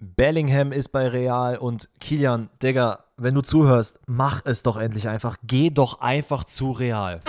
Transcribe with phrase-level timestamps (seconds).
[0.00, 5.36] Bellingham ist bei Real und Kilian, Digga, wenn du zuhörst, mach es doch endlich einfach.
[5.42, 7.20] Geh doch einfach zu Real.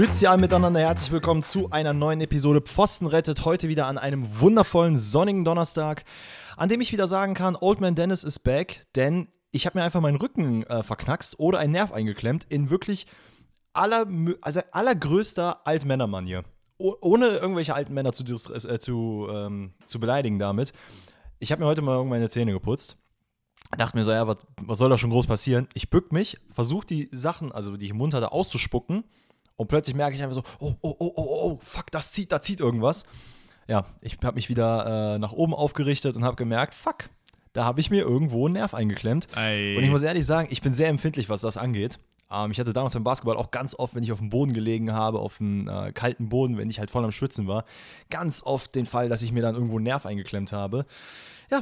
[0.00, 3.44] Grüezi alle miteinander, herzlich willkommen zu einer neuen Episode Pfosten rettet.
[3.44, 6.06] Heute wieder an einem wundervollen sonnigen Donnerstag,
[6.56, 9.84] an dem ich wieder sagen kann, Old Man Dennis ist back, denn ich habe mir
[9.84, 13.06] einfach meinen Rücken äh, verknackst oder einen Nerv eingeklemmt in wirklich
[13.74, 14.06] aller,
[14.40, 16.44] also allergrößter Altmännermanier.
[16.78, 20.72] Oh, ohne irgendwelche alten Männer zu, äh, zu, ähm, zu beleidigen damit.
[21.40, 22.96] Ich habe mir heute mal meine Zähne geputzt
[23.76, 25.68] dachte mir so, ja, was, was soll da schon groß passieren?
[25.74, 29.04] Ich bück mich, versuche die Sachen, also die ich im Mund hatte, auszuspucken
[29.60, 32.40] und plötzlich merke ich einfach so, oh, oh, oh, oh, oh, fuck, das zieht, da
[32.40, 33.04] zieht irgendwas.
[33.68, 37.10] Ja, ich habe mich wieder äh, nach oben aufgerichtet und habe gemerkt, fuck,
[37.52, 39.28] da habe ich mir irgendwo einen Nerv eingeklemmt.
[39.36, 39.76] Ei.
[39.76, 41.98] Und ich muss ehrlich sagen, ich bin sehr empfindlich, was das angeht.
[42.30, 44.94] Ähm, ich hatte damals beim Basketball auch ganz oft, wenn ich auf dem Boden gelegen
[44.94, 47.66] habe, auf dem äh, kalten Boden, wenn ich halt voll am Schwitzen war,
[48.08, 50.86] ganz oft den Fall, dass ich mir dann irgendwo einen Nerv eingeklemmt habe.
[51.50, 51.60] Ja,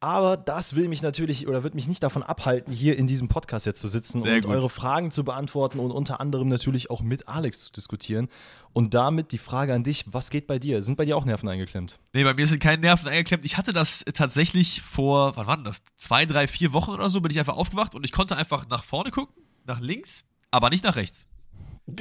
[0.00, 3.66] aber das will mich natürlich oder wird mich nicht davon abhalten, hier in diesem Podcast
[3.66, 4.50] jetzt zu sitzen Sehr und gut.
[4.52, 8.28] eure Fragen zu beantworten und unter anderem natürlich auch mit Alex zu diskutieren.
[8.72, 10.82] Und damit die Frage an dich: Was geht bei dir?
[10.82, 11.98] Sind bei dir auch Nerven eingeklemmt?
[12.14, 13.44] Nee, bei mir sind keine Nerven eingeklemmt.
[13.44, 15.82] Ich hatte das tatsächlich vor, wann war denn das?
[15.96, 18.84] Zwei, drei, vier Wochen oder so bin ich einfach aufgewacht und ich konnte einfach nach
[18.84, 19.34] vorne gucken,
[19.66, 21.26] nach links, aber nicht nach rechts.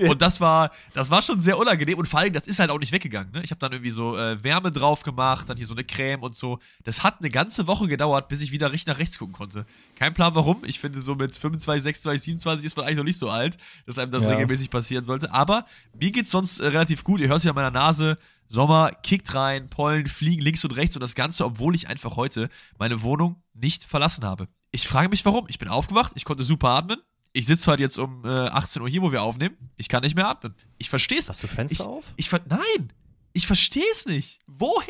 [0.01, 2.79] Und das war, das war schon sehr unangenehm und vor allem, das ist halt auch
[2.79, 3.31] nicht weggegangen.
[3.31, 3.41] Ne?
[3.43, 6.35] Ich habe dann irgendwie so äh, Wärme drauf gemacht, dann hier so eine Creme und
[6.35, 6.59] so.
[6.83, 9.65] Das hat eine ganze Woche gedauert, bis ich wieder richtig nach rechts gucken konnte.
[9.95, 10.63] Kein Plan warum.
[10.65, 13.97] Ich finde, so mit 25, 26, 27 ist man eigentlich noch nicht so alt, dass
[13.97, 14.31] einem das ja.
[14.31, 15.31] regelmäßig passieren sollte.
[15.33, 15.65] Aber
[15.99, 17.19] mir geht's sonst äh, relativ gut.
[17.19, 18.17] Ihr hört es ja an meiner Nase.
[18.49, 22.49] Sommer kickt rein, Pollen fliegen links und rechts und das Ganze, obwohl ich einfach heute
[22.79, 24.47] meine Wohnung nicht verlassen habe.
[24.71, 25.45] Ich frage mich warum.
[25.47, 26.99] Ich bin aufgewacht, ich konnte super atmen,
[27.39, 29.55] ich sitze heute jetzt um äh, 18 Uhr hier, wo wir aufnehmen.
[29.77, 30.53] Ich kann nicht mehr atmen.
[30.77, 31.29] Ich verstehe es.
[31.29, 32.13] Hast du Fenster ich, auf?
[32.17, 32.91] Ich, nein,
[33.31, 34.41] ich verstehe es nicht.
[34.45, 34.85] Woher?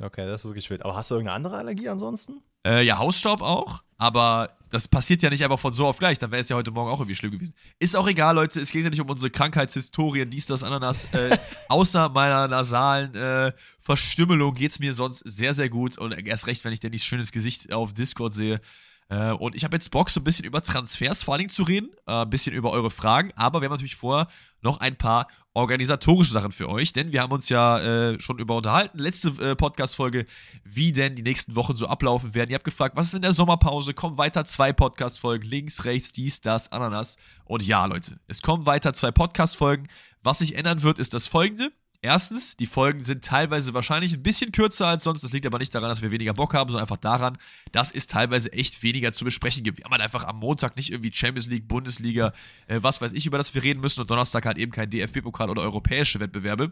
[0.00, 0.82] Okay, das ist wirklich wild.
[0.82, 2.42] Aber hast du irgendeine andere Allergie ansonsten?
[2.66, 3.82] Äh, ja, Hausstaub auch.
[3.98, 6.18] Aber das passiert ja nicht einfach von so auf gleich.
[6.18, 7.54] Dann wäre es ja heute Morgen auch irgendwie schlimm gewesen.
[7.78, 8.58] Ist auch egal, Leute.
[8.58, 11.04] Es geht ja nicht um unsere Krankheitshistorien, dies, das, Ananas.
[11.12, 11.36] Äh,
[11.68, 15.98] außer meiner nasalen äh, Verstümmelung geht es mir sonst sehr, sehr gut.
[15.98, 18.62] Und erst recht, wenn ich Dannys schönes Gesicht auf Discord sehe.
[19.10, 21.62] Äh, und ich habe jetzt Bock, so ein bisschen über Transfers vor allen Dingen zu
[21.62, 24.28] reden, äh, ein bisschen über eure Fragen, aber wir haben natürlich vorher
[24.60, 28.56] noch ein paar organisatorische Sachen für euch, denn wir haben uns ja äh, schon über
[28.56, 30.26] unterhalten, letzte äh, Podcast-Folge,
[30.62, 32.50] wie denn die nächsten Wochen so ablaufen werden.
[32.50, 33.94] Ihr habt gefragt, was ist in der Sommerpause?
[33.94, 37.16] Kommen weiter zwei Podcast-Folgen, links, rechts, dies, das, Ananas.
[37.44, 39.88] Und ja, Leute, es kommen weiter zwei Podcast-Folgen.
[40.22, 41.72] Was sich ändern wird, ist das folgende.
[42.00, 45.22] Erstens, die Folgen sind teilweise wahrscheinlich ein bisschen kürzer als sonst.
[45.24, 47.38] Das liegt aber nicht daran, dass wir weniger Bock haben, sondern einfach daran,
[47.72, 49.78] dass es teilweise echt weniger zu besprechen gibt.
[49.78, 52.32] Wir haben halt einfach am Montag nicht irgendwie Champions League, Bundesliga,
[52.68, 55.50] äh, was weiß ich, über das wir reden müssen und Donnerstag halt eben kein DFB-Pokal
[55.50, 56.70] oder europäische Wettbewerbe.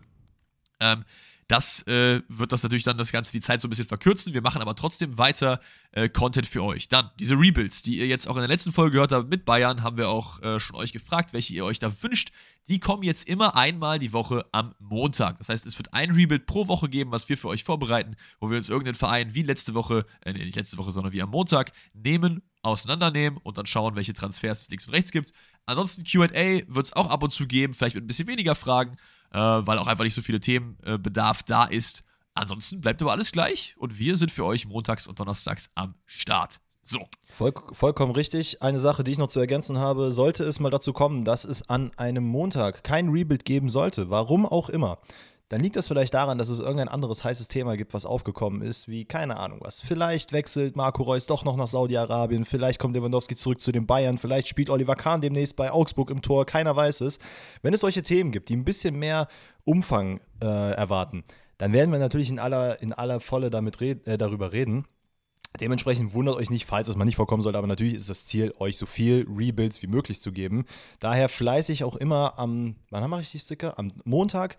[0.79, 1.05] Ähm,
[1.49, 4.35] das äh, wird das natürlich dann das Ganze die Zeit so ein bisschen verkürzen.
[4.35, 5.61] Wir machen aber trotzdem weiter
[5.93, 6.89] äh, Content für euch.
[6.89, 9.85] Dann diese Rebuilds, die ihr jetzt auch in der letzten Folge gehört habt mit Bayern,
[9.85, 12.31] haben wir auch äh, schon euch gefragt, welche ihr euch da wünscht.
[12.67, 15.39] Die kommen jetzt immer einmal die Woche am Montag.
[15.39, 18.51] Das heißt, es wird ein Rebuild pro Woche geben, was wir für euch vorbereiten, wo
[18.51, 21.31] wir uns irgendeinen Verein wie letzte Woche, äh, nee, nicht letzte Woche, sondern wie am
[21.31, 25.33] Montag nehmen, auseinandernehmen und dann schauen, welche Transfers es links und rechts gibt.
[25.65, 28.97] Ansonsten QA wird es auch ab und zu geben, vielleicht mit ein bisschen weniger Fragen
[29.37, 32.05] äh, weil auch einfach nicht so viele Themenbedarf da ist.
[32.35, 36.61] Ansonsten bleibt aber alles gleich und wir sind für euch montags und donnerstags am Start.
[36.81, 37.01] So.
[37.35, 38.63] Voll, vollkommen richtig.
[38.63, 41.69] Eine Sache, die ich noch zu ergänzen habe, sollte es mal dazu kommen, dass es
[41.69, 44.99] an einem Montag kein Rebuild geben sollte, warum auch immer,
[45.49, 48.89] dann liegt das vielleicht daran, dass es irgendein anderes heißes Thema gibt, was aufgekommen ist,
[48.89, 49.81] wie keine Ahnung was.
[49.81, 54.19] Vielleicht wechselt Marco Reus doch noch nach Saudi-Arabien, vielleicht kommt Lewandowski zurück zu den Bayern,
[54.19, 57.21] vielleicht spielt Oliver Kahn demnächst bei Augsburg im Tor, keiner weiß es.
[57.63, 59.29] Wenn es solche Themen gibt, die ein bisschen mehr
[59.65, 61.25] Umfang äh, erwarten,
[61.59, 64.85] dann werden wir natürlich in aller, in aller Volle damit red, äh, darüber reden.
[65.61, 68.53] Dementsprechend wundert euch nicht, falls es mal nicht vorkommen sollte, aber natürlich ist das Ziel,
[68.59, 70.67] euch so viel Rebuilds wie möglich zu geben.
[71.01, 73.79] Daher fleißig auch immer am, wann mache ich die Sticker?
[73.79, 74.59] Am Montag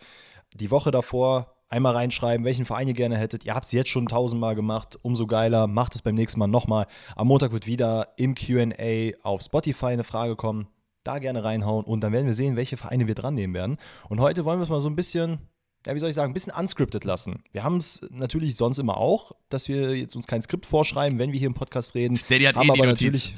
[0.56, 3.46] die Woche davor einmal reinschreiben, welchen Verein ihr gerne hättet.
[3.46, 5.68] Ihr habt es jetzt schon tausendmal gemacht, umso geiler.
[5.68, 6.88] Macht es beim nächsten Mal nochmal.
[7.16, 10.68] Am Montag wird wieder im QA auf Spotify eine Frage kommen.
[11.04, 13.78] Da gerne reinhauen und dann werden wir sehen, welche Vereine wir dran nehmen werden.
[14.10, 15.40] Und heute wollen wir es mal so ein bisschen
[15.88, 17.44] ja, wie soll ich sagen, ein bisschen unscripted lassen.
[17.54, 21.32] Wir haben es natürlich sonst immer auch, dass wir jetzt uns kein Skript vorschreiben, wenn
[21.32, 22.14] wir hier im Podcast reden.
[22.18, 23.32] Steady hat haben eh die aber Notiz.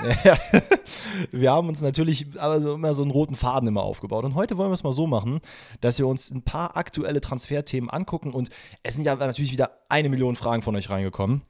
[0.00, 0.38] natürlich, ja,
[1.32, 4.24] wir haben uns natürlich aber so immer so einen roten Faden immer aufgebaut.
[4.24, 5.40] Und heute wollen wir es mal so machen,
[5.80, 8.30] dass wir uns ein paar aktuelle Transferthemen angucken.
[8.32, 8.50] Und
[8.84, 11.42] es sind ja natürlich wieder eine Million Fragen von euch reingekommen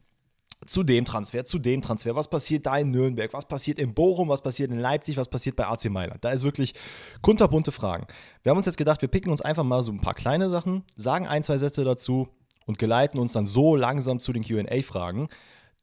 [0.67, 2.15] zu dem Transfer, zu dem Transfer.
[2.15, 3.33] Was passiert da in Nürnberg?
[3.33, 4.29] Was passiert in Bochum?
[4.29, 5.17] Was passiert in Leipzig?
[5.17, 6.25] Was passiert bei AC Mailand?
[6.25, 6.75] Da ist wirklich
[7.21, 8.07] kunterbunte Fragen.
[8.43, 10.85] Wir haben uns jetzt gedacht, wir picken uns einfach mal so ein paar kleine Sachen,
[10.97, 12.29] sagen ein, zwei Sätze dazu
[12.67, 15.29] und geleiten uns dann so langsam zu den QA-Fragen,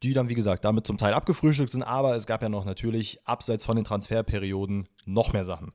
[0.02, 3.20] die dann, wie gesagt, damit zum Teil abgefrühstückt sind, aber es gab ja noch natürlich
[3.26, 5.72] abseits von den Transferperioden noch mehr Sachen.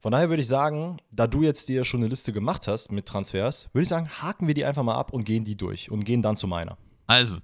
[0.00, 3.06] Von daher würde ich sagen, da du jetzt dir schon eine Liste gemacht hast mit
[3.06, 6.04] Transfers, würde ich sagen, haken wir die einfach mal ab und gehen die durch und
[6.04, 6.78] gehen dann zu meiner.
[7.06, 7.36] Also,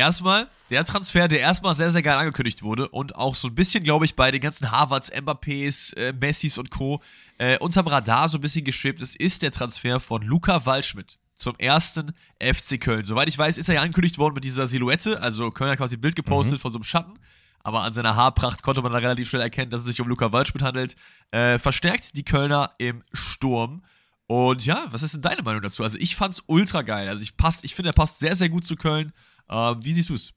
[0.00, 3.84] erstmal der Transfer, der erstmal sehr, sehr geil angekündigt wurde und auch so ein bisschen,
[3.84, 7.02] glaube ich, bei den ganzen Harvards, Mbappés, äh, Messis und Co.
[7.38, 11.54] Äh, unterm Radar so ein bisschen geschwebt ist, ist der Transfer von Luca Waldschmidt zum
[11.58, 13.04] ersten FC Köln.
[13.04, 15.20] Soweit ich weiß, ist er ja angekündigt worden mit dieser Silhouette.
[15.20, 17.14] Also Köln hat quasi ein Bild gepostet von so einem Schatten.
[17.62, 20.32] Aber an seiner Haarpracht konnte man dann relativ schnell erkennen, dass es sich um Luca
[20.32, 20.96] Waldschmidt handelt.
[21.30, 23.82] Äh, verstärkt die Kölner im Sturm.
[24.26, 25.82] Und ja, was ist denn deine Meinung dazu?
[25.82, 27.08] Also ich fand's ultra geil.
[27.08, 29.12] Also ich, passt, ich finde, er passt sehr, sehr gut zu Köln.
[29.50, 30.32] Äh, wie siehst du es?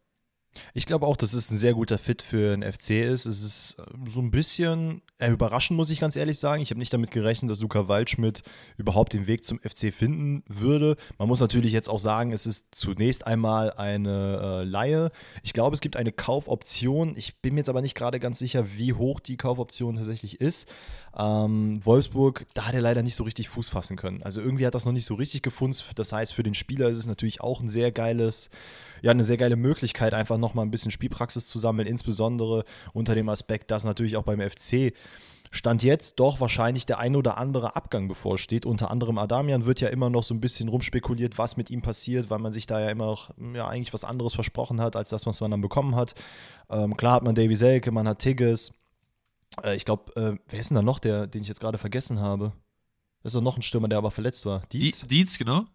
[0.74, 3.26] Ich glaube auch, dass es ein sehr guter Fit für den FC ist.
[3.26, 6.62] Es ist äh, so ein bisschen äh, überraschend, muss ich ganz ehrlich sagen.
[6.62, 8.44] Ich habe nicht damit gerechnet, dass Luca Waldschmidt
[8.78, 10.96] überhaupt den Weg zum FC finden würde.
[11.18, 15.12] Man muss natürlich jetzt auch sagen, es ist zunächst einmal eine äh, Laie.
[15.42, 17.16] Ich glaube, es gibt eine Kaufoption.
[17.16, 20.72] Ich bin mir jetzt aber nicht gerade ganz sicher, wie hoch die Kaufoption tatsächlich ist.
[21.16, 24.24] Ähm, Wolfsburg, da hat er leider nicht so richtig Fuß fassen können.
[24.24, 25.78] Also irgendwie hat das noch nicht so richtig gefunden.
[25.96, 28.50] Das heißt, für den Spieler ist es natürlich auch ein sehr geiles
[29.04, 32.64] ja, eine sehr geile Möglichkeit, einfach nochmal ein bisschen Spielpraxis zu sammeln, insbesondere
[32.94, 34.94] unter dem Aspekt, dass natürlich auch beim FC
[35.52, 38.66] Stand jetzt doch wahrscheinlich der ein oder andere Abgang bevorsteht.
[38.66, 42.32] Unter anderem Adamian wird ja immer noch so ein bisschen rumspekuliert, was mit ihm passiert,
[42.32, 45.28] weil man sich da ja immer noch ja, eigentlich was anderes versprochen hat, als das,
[45.28, 46.16] was man dann bekommen hat.
[46.70, 48.74] Ähm, klar hat man Davy Selke, man hat Tigges.
[49.62, 52.20] Äh, ich glaube, äh, wer ist denn da noch, der, den ich jetzt gerade vergessen
[52.20, 52.54] habe?
[53.22, 54.62] Das ist doch noch ein Stürmer, der aber verletzt war.
[54.72, 55.66] Dietz, Dietz genau.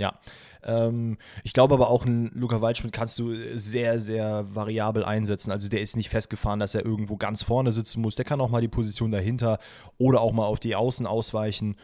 [0.00, 0.18] Ja.
[0.64, 5.52] Ähm, ich glaube aber auch, einen Luca Waldschmidt kannst du sehr, sehr variabel einsetzen.
[5.52, 8.14] Also der ist nicht festgefahren, dass er irgendwo ganz vorne sitzen muss.
[8.14, 9.58] Der kann auch mal die Position dahinter
[9.98, 11.76] oder auch mal auf die Außen ausweichen.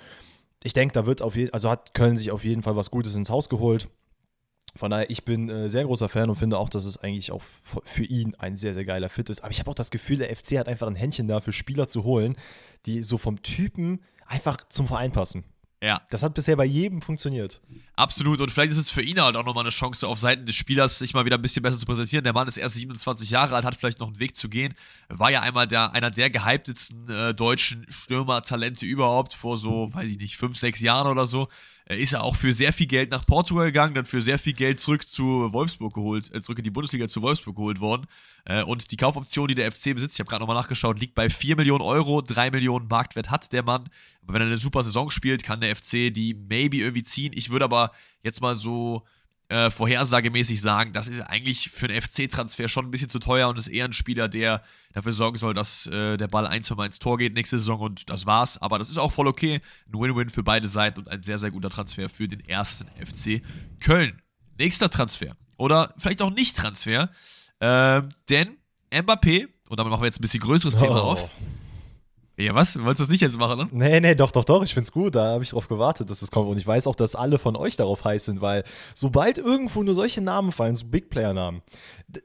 [0.64, 3.14] Ich denke, da wird auf jeden also hat Köln sich auf jeden Fall was Gutes
[3.14, 3.88] ins Haus geholt.
[4.74, 7.42] Von daher, ich bin äh, sehr großer Fan und finde auch, dass es eigentlich auch
[7.84, 9.42] für ihn ein sehr, sehr geiler Fit ist.
[9.42, 12.04] Aber ich habe auch das Gefühl, der FC hat einfach ein Händchen dafür, Spieler zu
[12.04, 12.36] holen,
[12.86, 15.44] die so vom Typen einfach zum Verein passen.
[15.82, 16.00] Ja.
[16.11, 17.61] Das hat bisher bei jedem funktioniert.
[17.96, 18.40] Absolut.
[18.40, 20.99] Und vielleicht ist es für ihn halt auch nochmal eine Chance, auf Seiten des Spielers
[20.99, 22.25] sich mal wieder ein bisschen besser zu präsentieren.
[22.25, 24.75] Der Mann ist erst 27 Jahre alt, hat vielleicht noch einen Weg zu gehen.
[25.08, 30.19] War ja einmal der, einer der gehyptesten äh, deutschen Stürmer-Talente überhaupt vor so, weiß ich
[30.19, 31.49] nicht, fünf, sechs Jahren oder so.
[31.88, 34.53] Äh, ist er auch für sehr viel Geld nach Portugal gegangen, dann für sehr viel
[34.53, 38.06] Geld zurück zu Wolfsburg geholt, äh, zurück in die Bundesliga zu Wolfsburg geholt worden.
[38.44, 41.31] Äh, und die Kaufoption, die der FC besitzt, ich habe gerade nochmal nachgeschaut, liegt bei
[41.31, 43.88] 4 Millionen Euro, 3 Millionen Marktwert hat der Mann.
[44.23, 47.33] Aber wenn er eine super Saison spielt, kann der FC die maybe irgendwie ziehen.
[47.35, 47.93] Ich würde aber
[48.23, 49.05] jetzt mal so
[49.48, 53.56] äh, vorhersagemäßig sagen, das ist eigentlich für einen FC-Transfer schon ein bisschen zu teuer und
[53.58, 54.62] ist eher ein Spieler, der
[54.93, 57.81] dafür sorgen soll, dass äh, der Ball ein, zwei Mal ins Tor geht nächste Saison
[57.81, 58.60] und das war's.
[58.60, 59.60] Aber das ist auch voll okay.
[59.93, 63.40] Ein Win-Win für beide Seiten und ein sehr, sehr guter Transfer für den ersten FC
[63.81, 64.20] Köln.
[64.58, 65.37] Nächster Transfer.
[65.58, 67.10] Oder vielleicht auch nicht Transfer.
[67.60, 68.56] Äh, denn
[68.90, 71.10] Mbappé, und damit machen wir jetzt ein bisschen größeres Thema Oh.
[71.12, 71.34] auf.
[72.38, 72.77] Ja, was?
[72.79, 73.69] Wolltest du das nicht jetzt machen, ne?
[73.73, 74.62] Nee, nee, doch, doch, doch.
[74.62, 75.15] Ich find's gut.
[75.15, 76.49] Da habe ich drauf gewartet, dass es kommt.
[76.50, 79.95] Und ich weiß auch, dass alle von euch darauf heiß sind, weil sobald irgendwo nur
[79.95, 81.62] solche Namen fallen, so Big Player-Namen,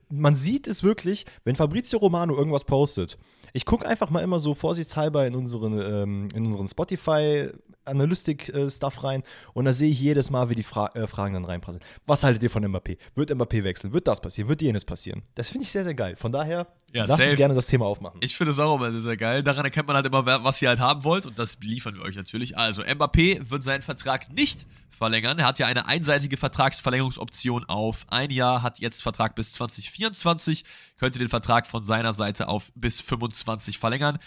[0.09, 3.17] man sieht es wirklich, wenn Fabrizio Romano irgendwas postet.
[3.53, 7.49] Ich gucke einfach mal immer so vorsichtshalber in unseren, ähm, in unseren Spotify
[7.85, 9.23] Analytik-Stuff rein
[9.53, 11.81] und da sehe ich jedes Mal, wie die Fra äh, Fragen dann reinpassen.
[12.05, 12.97] Was haltet ihr von Mbappé?
[13.15, 13.93] Wird Mbappé wechseln?
[13.93, 14.49] Wird das passieren?
[14.49, 15.23] Wird jenes passieren?
[15.35, 16.15] Das finde ich sehr, sehr geil.
[16.15, 18.19] Von daher, Ja, lasst uns gerne das Thema aufmachen.
[18.23, 19.43] Ich finde es auch immer sehr, sehr geil.
[19.43, 21.25] Daran erkennt man halt immer, was ihr halt haben wollt.
[21.25, 22.57] Und das liefern wir euch natürlich.
[22.57, 25.39] Also, Mbappé wird seinen Vertrag nicht verlängern.
[25.39, 30.63] Er hat ja eine einseitige Vertragsverlängerungsoption auf ein Jahr, hat jetzt Vertrag bis 2024,
[30.97, 34.19] könnte den Vertrag von seiner Seite auf bis 25 verlängern.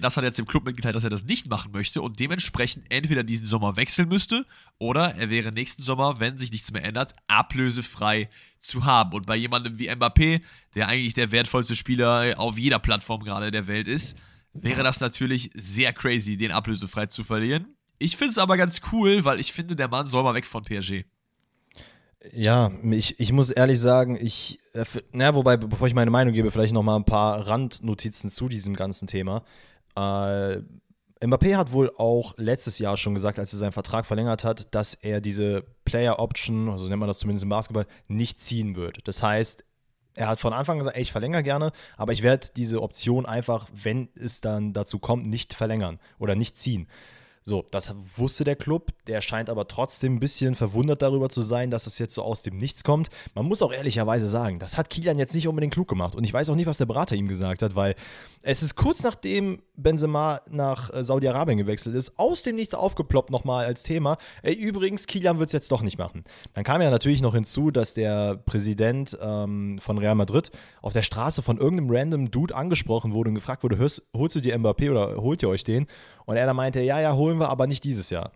[0.00, 2.84] Das hat er jetzt dem Club mitgeteilt, dass er das nicht machen möchte und dementsprechend
[2.90, 4.46] entweder diesen Sommer wechseln müsste
[4.78, 8.28] oder er wäre nächsten Sommer, wenn sich nichts mehr ändert, ablösefrei
[8.58, 9.12] zu haben.
[9.12, 10.42] Und bei jemandem wie Mbappé,
[10.74, 14.16] der eigentlich der wertvollste Spieler auf jeder Plattform gerade der Welt ist,
[14.52, 17.66] wäre das natürlich sehr crazy, den ablösefrei zu verlieren.
[17.98, 20.64] Ich finde es aber ganz cool, weil ich finde, der Mann soll mal weg von
[20.64, 21.04] PSG.
[22.32, 26.50] Ja, ich, ich muss ehrlich sagen, ich, äh, na, wobei, bevor ich meine Meinung gebe,
[26.50, 29.44] vielleicht noch mal ein paar Randnotizen zu diesem ganzen Thema.
[29.94, 30.60] Äh,
[31.20, 34.94] Mbappé hat wohl auch letztes Jahr schon gesagt, als er seinen Vertrag verlängert hat, dass
[34.94, 39.06] er diese Player Option, also nennt man das zumindest im Basketball, nicht ziehen wird.
[39.06, 39.64] Das heißt,
[40.14, 43.26] er hat von Anfang an gesagt, ey, ich verlängere gerne, aber ich werde diese Option
[43.26, 46.88] einfach, wenn es dann dazu kommt, nicht verlängern oder nicht ziehen.
[47.46, 48.92] So, das wusste der Club.
[49.06, 52.40] Der scheint aber trotzdem ein bisschen verwundert darüber zu sein, dass es jetzt so aus
[52.40, 53.10] dem Nichts kommt.
[53.34, 56.14] Man muss auch ehrlicherweise sagen, das hat Kilian jetzt nicht unbedingt klug gemacht.
[56.14, 57.96] Und ich weiß auch nicht, was der Berater ihm gesagt hat, weil
[58.42, 63.66] es ist kurz nachdem Benzema nach äh, Saudi-Arabien gewechselt ist, aus dem Nichts aufgeploppt nochmal
[63.66, 64.16] als Thema.
[64.42, 66.24] Ey, übrigens, Kilian wird es jetzt doch nicht machen.
[66.54, 71.02] Dann kam ja natürlich noch hinzu, dass der Präsident ähm, von Real Madrid auf der
[71.02, 75.16] Straße von irgendeinem random Dude angesprochen wurde und gefragt wurde, holst du dir Mbappé oder
[75.20, 75.86] holt ihr euch den?
[76.24, 78.32] Und er dann meinte, ja, ja, holen wir, aber nicht dieses Jahr.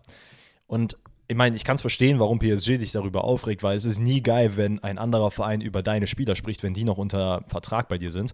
[0.67, 3.99] Und ich meine, ich kann es verstehen, warum PSG sich darüber aufregt, weil es ist
[3.99, 7.87] nie geil, wenn ein anderer Verein über deine Spieler spricht, wenn die noch unter Vertrag
[7.87, 8.33] bei dir sind.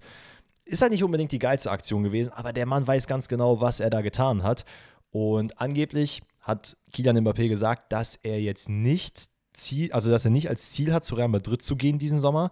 [0.63, 3.81] Ist halt nicht unbedingt die geilste Aktion gewesen, aber der Mann weiß ganz genau, was
[3.81, 4.65] er da getan hat.
[5.11, 10.49] Und angeblich hat Kylian Mbappé gesagt, dass er jetzt nicht Ziel, also dass er nicht
[10.49, 12.51] als Ziel hat, zu Real Madrid zu gehen diesen Sommer,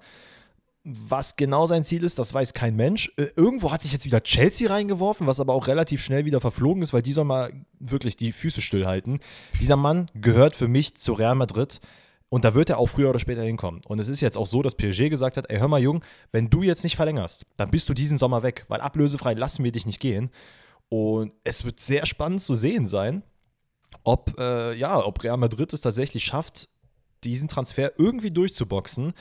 [0.83, 3.11] was genau sein Ziel ist, das weiß kein Mensch.
[3.15, 6.83] Äh, irgendwo hat sich jetzt wieder Chelsea reingeworfen, was aber auch relativ schnell wieder verflogen
[6.83, 9.19] ist, weil die soll mal wirklich die Füße stillhalten.
[9.61, 11.79] Dieser Mann gehört für mich zu Real Madrid.
[12.27, 13.81] Und da wird er auch früher oder später hinkommen.
[13.87, 16.49] Und es ist jetzt auch so, dass PSG gesagt hat: Ey, hör mal, Jung, wenn
[16.49, 19.85] du jetzt nicht verlängerst, dann bist du diesen Sommer weg, weil ablösefrei lassen wir dich
[19.85, 20.31] nicht gehen.
[20.89, 23.21] Und es wird sehr spannend zu sehen sein,
[24.03, 26.69] ob, äh, ja, ob Real Madrid es tatsächlich schafft,
[27.23, 29.13] diesen Transfer irgendwie durchzuboxen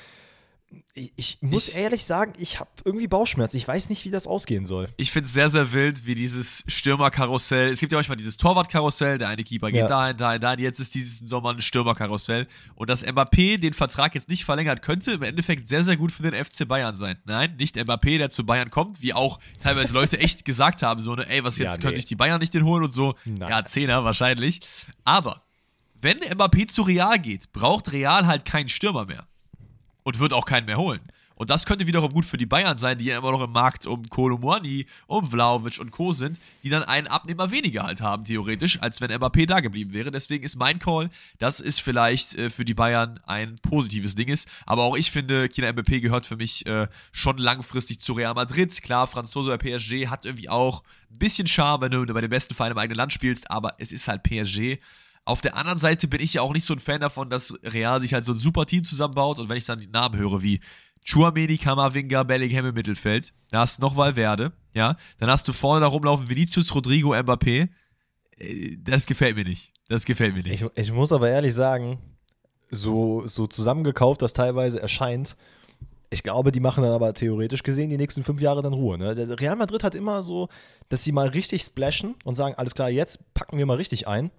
[0.95, 3.57] ich muss ich, ehrlich sagen, ich habe irgendwie Bauchschmerzen.
[3.57, 4.89] Ich weiß nicht, wie das ausgehen soll.
[4.99, 7.71] Ich finde es sehr, sehr wild, wie dieses Stürmerkarussell.
[7.71, 9.17] Es gibt ja manchmal dieses Torwartkarussell.
[9.17, 9.89] Der eine Keeper geht ja.
[9.89, 10.61] dahin, dahin, dahin.
[10.61, 12.47] Jetzt ist dieses Sommer ein Stürmerkarussell.
[12.75, 16.23] Und dass Mbappé den Vertrag jetzt nicht verlängert, könnte im Endeffekt sehr, sehr gut für
[16.23, 17.17] den FC Bayern sein.
[17.25, 21.15] Nein, nicht Mbappé, der zu Bayern kommt, wie auch teilweise Leute echt gesagt haben: so,
[21.15, 21.83] ne, ey, was jetzt, ja, nee.
[21.85, 23.15] könnte ich die Bayern nicht den holen und so.
[23.25, 23.49] Nein.
[23.49, 24.61] Ja, Zehner wahrscheinlich.
[25.05, 25.43] Aber
[26.03, 29.27] wenn Mbappé zu Real geht, braucht Real halt keinen Stürmer mehr
[30.03, 31.01] und wird auch keinen mehr holen.
[31.43, 33.87] Und das könnte wiederum gut für die Bayern sein, die ja immer noch im Markt
[33.87, 36.13] um Kolomwani, um Vlaovic und Co.
[36.13, 40.13] sind, die dann einen Abnehmer weniger halt haben, theoretisch, als wenn Mbappé da geblieben wäre.
[40.13, 44.49] Deswegen ist mein Call, dass es vielleicht äh, für die Bayern ein positives Ding ist.
[44.67, 48.81] Aber auch ich finde, Kina Mbappé gehört für mich äh, schon langfristig zu Real Madrid.
[48.83, 52.55] Klar, Franzose bei PSG hat irgendwie auch ein bisschen Charme, wenn du bei den besten
[52.55, 54.79] Vereinen im eigenen Land spielst, aber es ist halt PSG.
[55.25, 58.01] Auf der anderen Seite bin ich ja auch nicht so ein Fan davon, dass Real
[58.01, 60.61] sich halt so ein super Team zusammenbaut und wenn ich dann die Namen höre wie
[61.05, 65.81] Chuameni, Kamavinga, Bellingham im Mittelfeld, da hast du noch Valverde, ja, dann hast du vorne
[65.81, 67.69] da rumlaufen Vinicius, Rodrigo, Mbappé.
[68.39, 69.73] Äh, das gefällt mir nicht.
[69.89, 70.63] Das gefällt mir nicht.
[70.63, 71.99] Ich, ich muss aber ehrlich sagen,
[72.71, 75.37] so, so zusammengekauft das teilweise erscheint,
[76.11, 78.99] ich glaube, die machen dann aber theoretisch gesehen die nächsten fünf Jahre dann Ruhe.
[78.99, 79.17] Ne?
[79.41, 80.49] Real Madrid hat immer so,
[80.91, 84.31] dass sie mal richtig splashen und sagen, alles klar, jetzt packen wir mal richtig ein.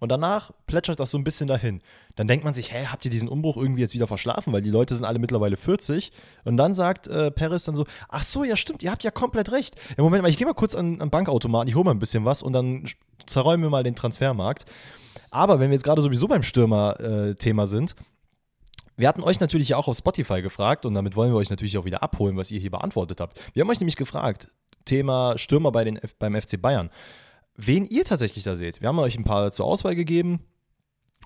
[0.00, 1.80] Und danach plätschert das so ein bisschen dahin.
[2.16, 4.70] Dann denkt man sich, hä, habt ihr diesen Umbruch irgendwie jetzt wieder verschlafen, weil die
[4.70, 6.12] Leute sind alle mittlerweile 40.
[6.44, 9.52] Und dann sagt äh, Paris dann so, ach so, ja stimmt, ihr habt ja komplett
[9.52, 9.76] recht.
[9.96, 12.24] Ja, Moment mal, ich gehe mal kurz an, an Bankautomaten, ich hole mal ein bisschen
[12.24, 12.84] was und dann
[13.26, 14.66] zerräumen wir mal den Transfermarkt.
[15.30, 17.94] Aber wenn wir jetzt gerade sowieso beim Stürmer-Thema äh, sind,
[18.96, 21.84] wir hatten euch natürlich auch auf Spotify gefragt und damit wollen wir euch natürlich auch
[21.84, 23.40] wieder abholen, was ihr hier beantwortet habt.
[23.54, 24.50] Wir haben euch nämlich gefragt,
[24.84, 26.90] Thema Stürmer bei den, beim FC Bayern
[27.56, 28.80] wen ihr tatsächlich da seht.
[28.80, 30.40] Wir haben euch ein paar zur Auswahl gegeben.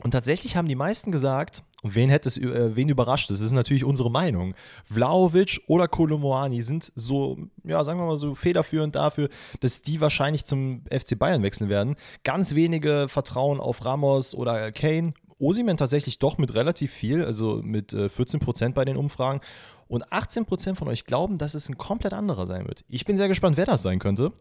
[0.03, 3.85] Und tatsächlich haben die meisten gesagt, wen hätte es, äh, wen überrascht Das ist natürlich
[3.85, 4.55] unsere Meinung.
[4.85, 9.31] Vlaovic oder Kolomoani sind so, ja, sagen wir mal so federführend dafür,
[9.61, 11.97] dass die wahrscheinlich zum FC Bayern wechseln werden.
[12.25, 15.15] Ganz wenige vertrauen auf Ramos oder Kane.
[15.39, 19.41] Osimen tatsächlich doch mit relativ viel, also mit äh, 14% bei den Umfragen.
[19.89, 22.85] Und 18% von euch glauben, dass es ein komplett anderer sein wird.
[22.89, 24.33] Ich bin sehr gespannt, wer das sein könnte.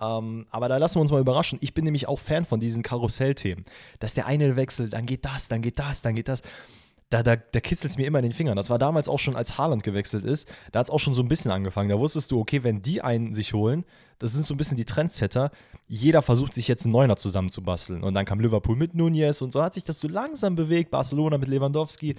[0.00, 1.58] Ähm, aber da lassen wir uns mal überraschen.
[1.62, 3.64] Ich bin nämlich auch Fan von diesen Karussellthemen.
[4.00, 6.42] Dass der eine wechselt, dann geht das, dann geht das, dann geht das.
[7.10, 8.56] Da, da, da kitzelt es mir immer in den Fingern.
[8.56, 10.48] Das war damals auch schon, als Haaland gewechselt ist.
[10.72, 11.88] Da hat es auch schon so ein bisschen angefangen.
[11.88, 13.84] Da wusstest du, okay, wenn die einen sich holen,
[14.18, 15.50] das sind so ein bisschen die Trendsetter.
[15.86, 18.02] Jeder versucht sich jetzt einen Neuner zusammenzubasteln.
[18.02, 20.90] Und dann kam Liverpool mit Nunez und so hat sich das so langsam bewegt.
[20.90, 22.16] Barcelona mit Lewandowski.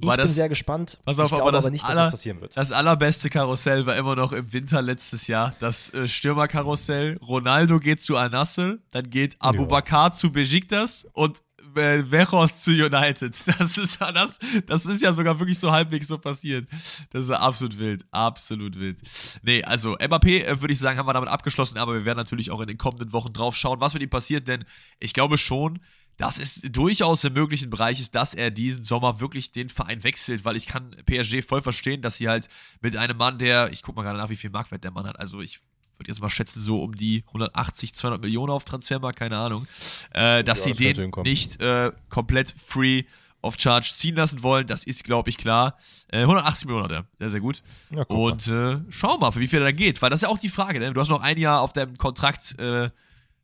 [0.00, 1.00] Ich war bin das, sehr gespannt.
[1.04, 2.56] Pass auf, ich glaube aber, das aber nicht, aller, dass das passieren wird.
[2.56, 5.54] Das allerbeste Karussell war immer noch im Winter letztes Jahr.
[5.58, 7.18] Das äh, Stürmerkarussell.
[7.18, 11.42] Ronaldo geht zu Al-Nassr, dann geht Abu Bakar zu Besiktas und
[11.74, 12.04] äh,
[12.48, 13.36] zu United.
[13.58, 16.68] Das ist, das, das ist ja sogar wirklich so halbwegs so passiert.
[17.10, 18.04] Das ist absolut wild.
[18.10, 19.00] Absolut wild.
[19.42, 22.50] Nee, also Mbappé, äh, würde ich sagen, haben wir damit abgeschlossen, aber wir werden natürlich
[22.50, 24.64] auch in den kommenden Wochen drauf schauen, was mit ihm passiert, denn
[25.00, 25.80] ich glaube schon,
[26.18, 30.44] dass es durchaus im möglichen Bereich ist, dass er diesen Sommer wirklich den Verein wechselt,
[30.44, 32.48] weil ich kann PSG voll verstehen, dass sie halt
[32.80, 35.18] mit einem Mann, der, ich guck mal gerade nach, wie viel Marktwert der Mann hat,
[35.18, 35.60] also ich
[35.96, 39.66] würde jetzt mal schätzen, so um die 180, 200 Millionen auf Transfermarkt, keine Ahnung,
[40.12, 43.04] äh, dass Ja, sie das den nicht äh, komplett free
[43.40, 44.66] of charge ziehen lassen wollen.
[44.66, 45.76] Das ist, glaube ich, klar.
[46.08, 47.06] Äh, 180 Millionen hat er.
[47.18, 47.62] Sehr, sehr gut.
[47.90, 48.02] Ja.
[48.04, 50.02] Und äh, schau mal, für wie viel er da geht.
[50.02, 50.80] Weil das ist ja auch die Frage.
[50.80, 50.92] Ne?
[50.92, 52.90] Du hast noch ein Jahr auf deinem Kontrakt äh,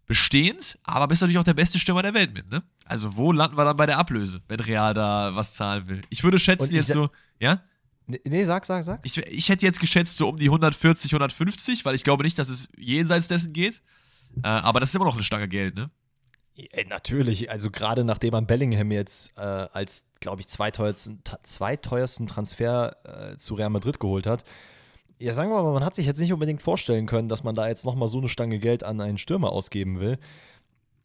[0.07, 2.51] bestehend, aber bist natürlich auch der beste Stürmer der Welt mit.
[2.51, 2.63] Ne?
[2.85, 6.01] Also wo landen wir dann bei der Ablöse, wenn Real da was zahlen will?
[6.11, 7.63] Ich würde schätzen ich jetzt so, ja?
[8.07, 9.01] Nee, sag, sag, sag.
[9.03, 12.51] Ich, ich hätte jetzt geschätzt so um die 140, 150, weil ich glaube nicht, dass
[12.51, 13.83] es jenseits dessen geht.
[14.43, 15.91] Äh, aber das ist immer noch eine Stange Geld, ne?
[16.57, 23.33] Ey, natürlich, also gerade nachdem man Bellingham jetzt äh, als, glaube ich, zweiteuersten, zweiteuersten Transfer
[23.33, 24.45] äh, zu Real Madrid geholt hat.
[25.25, 27.67] Ja, sagen wir mal, man hat sich jetzt nicht unbedingt vorstellen können, dass man da
[27.67, 30.19] jetzt nochmal so eine Stange Geld an einen Stürmer ausgeben will.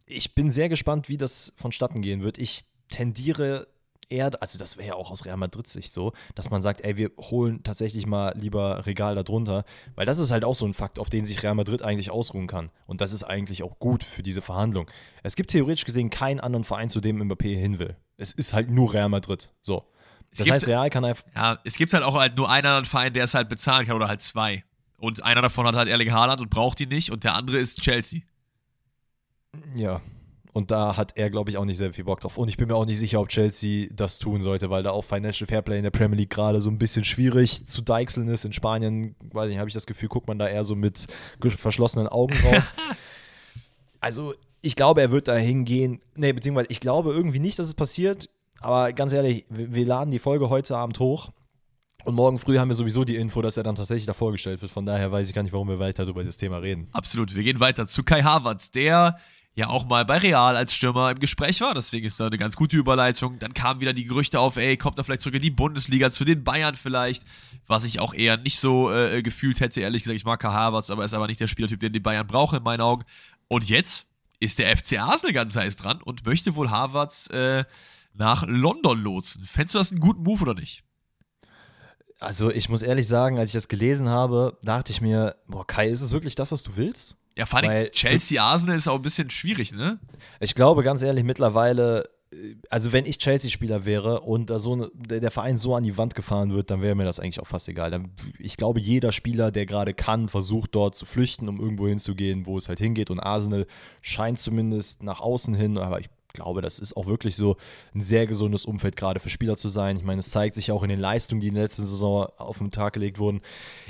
[0.07, 2.37] Ich bin sehr gespannt, wie das vonstatten gehen wird.
[2.37, 3.69] Ich tendiere
[4.09, 6.97] eher, also das wäre ja auch aus Real Madrid Sicht so, dass man sagt, ey,
[6.97, 9.63] wir holen tatsächlich mal lieber Regal darunter,
[9.95, 12.47] weil das ist halt auch so ein Fakt, auf den sich Real Madrid eigentlich ausruhen
[12.47, 12.71] kann.
[12.87, 14.91] Und das ist eigentlich auch gut für diese Verhandlung.
[15.23, 17.95] Es gibt theoretisch gesehen keinen anderen Verein, zu dem Mbappé hin will.
[18.17, 19.49] Es ist halt nur Real Madrid.
[19.61, 19.85] So.
[20.31, 21.23] Es Das gibt- heißt, Real kann einfach.
[21.35, 23.95] Ja, es gibt halt auch halt nur einen anderen Verein, der es halt bezahlen kann
[23.95, 24.63] oder halt zwei.
[24.97, 27.81] Und einer davon hat halt Erling Haaland und braucht ihn nicht und der andere ist
[27.81, 28.21] Chelsea.
[29.75, 30.01] Ja.
[30.51, 32.37] Und da hat er, glaube ich, auch nicht sehr viel Bock drauf.
[32.37, 35.03] Und ich bin mir auch nicht sicher, ob Chelsea das tun sollte, weil da auch
[35.03, 38.45] Financial Fairplay in der Premier League gerade so ein bisschen schwierig zu deichseln ist.
[38.45, 41.05] In Spanien, weiß nicht, habe ich das Gefühl, guckt man da eher so mit
[41.39, 42.75] verschlossenen Augen drauf.
[43.99, 46.01] also, ich glaube, er wird da hingehen.
[46.15, 48.29] Nee, beziehungsweise ich glaube irgendwie nicht, dass es passiert.
[48.61, 51.29] Aber ganz ehrlich, wir, laden die Folge heute Abend hoch.
[52.05, 54.71] Und morgen früh haben wir sowieso die Info, dass er dann tatsächlich da vorgestellt wird.
[54.71, 56.87] Von daher weiß ich gar nicht, warum wir weiter über das Thema reden.
[56.93, 57.35] Absolut.
[57.35, 59.17] Wir gehen weiter zu Kai Havertz, der
[59.55, 61.73] ja auch mal bei Real als Stürmer im Gespräch war.
[61.73, 63.37] Deswegen ist da eine ganz gute Überleitung.
[63.39, 66.23] Dann kamen wieder die Gerüchte auf, ey, kommt er vielleicht zurück in die Bundesliga, zu
[66.23, 67.23] den Bayern vielleicht.
[67.67, 70.17] Was ich auch eher nicht so äh, gefühlt hätte, ehrlich gesagt.
[70.17, 72.57] Ich mag Kai Havertz, aber er ist aber nicht der Spielertyp, den die Bayern brauchen,
[72.57, 73.03] in meinen Augen.
[73.49, 74.07] Und jetzt
[74.39, 77.65] ist der FC Arsenal ganz heiß dran und möchte wohl Havertz äh,
[78.19, 79.43] nach London lotsen.
[79.45, 80.83] Fändest du das einen guten Move oder nicht?
[82.19, 85.87] Also ich muss ehrlich sagen, als ich das gelesen habe, dachte ich mir, boah, Kai,
[85.87, 87.15] ist es wirklich das, was du willst?
[87.37, 89.99] Ja, vor allem Chelsea-Arsenal ist auch ein bisschen schwierig, ne?
[90.41, 94.91] Ich glaube ganz ehrlich mittlerweile, äh, also wenn ich Chelsea-Spieler wäre und da so eine,
[94.93, 97.47] der, der Verein so an die Wand gefahren wird, dann wäre mir das eigentlich auch
[97.47, 97.89] fast egal.
[97.89, 102.45] Dann, ich glaube, jeder Spieler, der gerade kann, versucht dort zu flüchten, um irgendwo hinzugehen,
[102.45, 103.11] wo es halt hingeht.
[103.11, 103.65] Und Arsenal
[104.01, 107.57] scheint zumindest nach außen hin, aber ich glaube, das ist auch wirklich so
[107.93, 109.97] ein sehr gesundes Umfeld gerade für Spieler zu sein.
[109.97, 112.57] Ich meine, es zeigt sich auch in den Leistungen, die in der letzten Saison auf
[112.59, 113.41] den Tag gelegt wurden.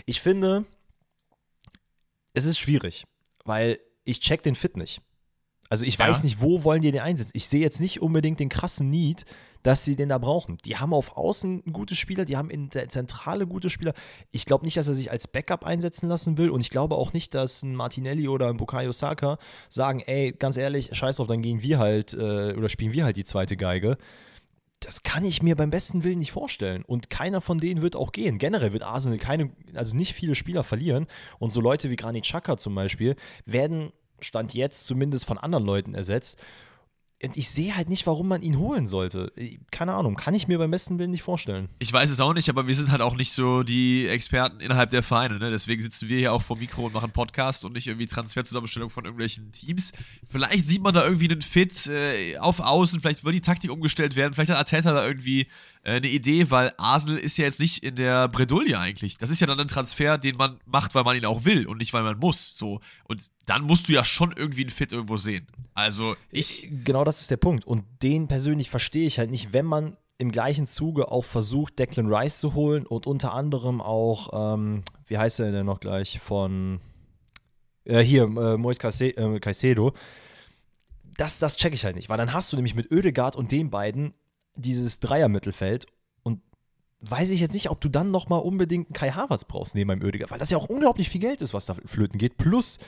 [0.06, 0.66] Ich finde,
[2.34, 3.06] es ist schwierig,
[3.46, 5.02] weil ich check den Fit nicht.
[5.70, 6.08] Also ich Ja.
[6.08, 7.32] weiß nicht, wo wollen die den einsetzen.
[7.34, 9.26] Ich sehe jetzt nicht unbedingt den krassen Need,
[9.64, 10.58] dass sie den da brauchen.
[10.66, 13.94] Die haben auf Außen gute Spieler, die haben in der Zentrale gute Spieler.
[14.32, 17.14] Ich glaube nicht, dass er sich als Backup einsetzen lassen will und ich glaube auch
[17.14, 19.38] nicht, dass ein Martinelli oder ein Bukayo Saka
[19.70, 23.18] sagen, ey, ganz ehrlich, scheiß drauf, dann gehen wir halt äh, oder spielen wir halt
[23.18, 23.98] die zweite Geige.
[24.80, 26.84] Das kann ich mir beim besten Willen nicht vorstellen.
[26.86, 28.38] Und keiner von denen wird auch gehen.
[28.38, 31.08] Generell wird Arsenal keine, also nicht viele Spieler verlieren.
[31.38, 33.92] Und so Leute wie Granit Xhaka zum Beispiel werden,
[34.22, 36.42] Stand jetzt zumindest von anderen Leuten ersetzt.
[37.22, 39.34] Und ich sehe halt nicht, warum man ihn holen sollte.
[39.72, 41.68] Keine Ahnung, kann ich mir beim besten Willen nicht vorstellen.
[41.80, 44.90] Ich weiß es auch nicht, aber wir sind halt auch nicht so die Experten innerhalb
[44.92, 45.38] der Vereine.
[45.38, 45.52] Ne?
[45.52, 49.04] Deswegen sitzen wir hier auch vor Mikro und machen Podcast und nicht irgendwie Transferzusammenstellung von
[49.04, 49.92] irgendwelchen Teams.
[50.26, 54.16] Vielleicht sieht man da irgendwie einen Fit äh, auf Außen, vielleicht wird die Taktik umgestellt
[54.16, 55.48] werden, vielleicht hat Arteta da irgendwie
[55.84, 59.18] äh, eine Idee, weil Arsenal ist ja jetzt nicht in der Bredouille eigentlich.
[59.18, 61.78] Das ist ja dann ein Transfer, den man macht, weil man ihn auch will und
[61.78, 62.58] nicht, weil man muss.
[62.58, 62.82] So.
[63.06, 65.48] Und dann musst du ja schon irgendwie einen Fit irgendwo sehen.
[65.74, 66.68] Also ich.
[66.84, 67.66] Genau das ist der Punkt.
[67.66, 72.14] Und den persönlich verstehe ich halt nicht, wenn man im gleichen Zuge auch versucht, Declan
[72.14, 76.82] Rice zu holen und unter anderem auch, ähm, wie heißt er denn noch gleich, von
[77.86, 79.94] äh, hier, äh, Mois äh, Caicedo.
[81.16, 83.70] Das, das check ich halt nicht, weil dann hast du nämlich mit Oedegaard und den
[83.70, 84.14] beiden
[84.56, 85.86] dieses Dreier-Mittelfeld
[86.24, 86.42] und
[87.02, 90.04] weiß ich jetzt nicht, ob du dann nochmal unbedingt einen Kai Havertz brauchst neben einem
[90.04, 92.38] Oedegaard, weil das ja auch unglaublich viel Geld ist, was da flöten geht.
[92.38, 92.80] Plus,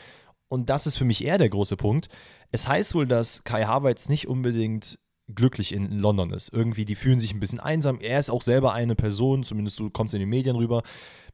[0.47, 2.09] und das ist für mich eher der große Punkt,
[2.51, 4.99] es heißt wohl, dass Kai Havertz nicht unbedingt
[5.33, 6.51] glücklich in London ist.
[6.51, 7.99] Irgendwie, die fühlen sich ein bisschen einsam.
[8.01, 10.83] Er ist auch selber eine Person, zumindest kommt es in den Medien rüber,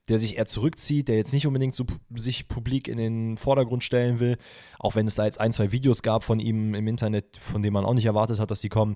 [0.07, 1.85] der sich eher zurückzieht, der jetzt nicht unbedingt so
[2.15, 4.37] sich publik in den Vordergrund stellen will,
[4.79, 7.73] auch wenn es da jetzt ein, zwei Videos gab von ihm im Internet, von denen
[7.73, 8.95] man auch nicht erwartet hat, dass die kommen.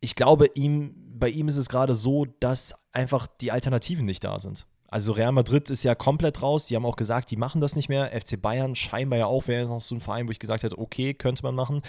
[0.00, 4.38] Ich glaube, ihm, bei ihm ist es gerade so, dass einfach die Alternativen nicht da
[4.38, 4.66] sind.
[4.90, 7.90] Also Real Madrid ist ja komplett raus, die haben auch gesagt, die machen das nicht
[7.90, 8.10] mehr.
[8.18, 11.12] FC Bayern scheinbar ja auch, wäre noch so ein Verein, wo ich gesagt hätte, okay,
[11.12, 11.82] könnte man machen.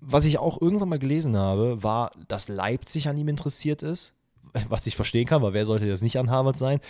[0.00, 4.14] Was ich auch irgendwann mal gelesen habe, war, dass Leipzig an ihm interessiert ist.
[4.68, 6.80] Was ich verstehen kann, weil wer sollte das nicht an Harvard sein?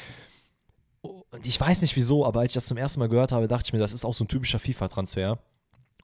[1.01, 3.65] Und ich weiß nicht wieso, aber als ich das zum ersten Mal gehört habe, dachte
[3.67, 5.39] ich mir, das ist auch so ein typischer FIFA-Transfer.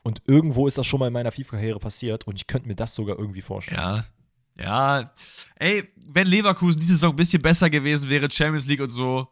[0.03, 2.95] Und irgendwo ist das schon mal in meiner FIFA-Karriere passiert und ich könnte mir das
[2.95, 3.81] sogar irgendwie vorstellen.
[3.81, 4.05] Ja.
[4.59, 5.13] Ja.
[5.57, 9.29] Ey, wenn Leverkusen diese Saison ein bisschen besser gewesen wäre, Champions League und so,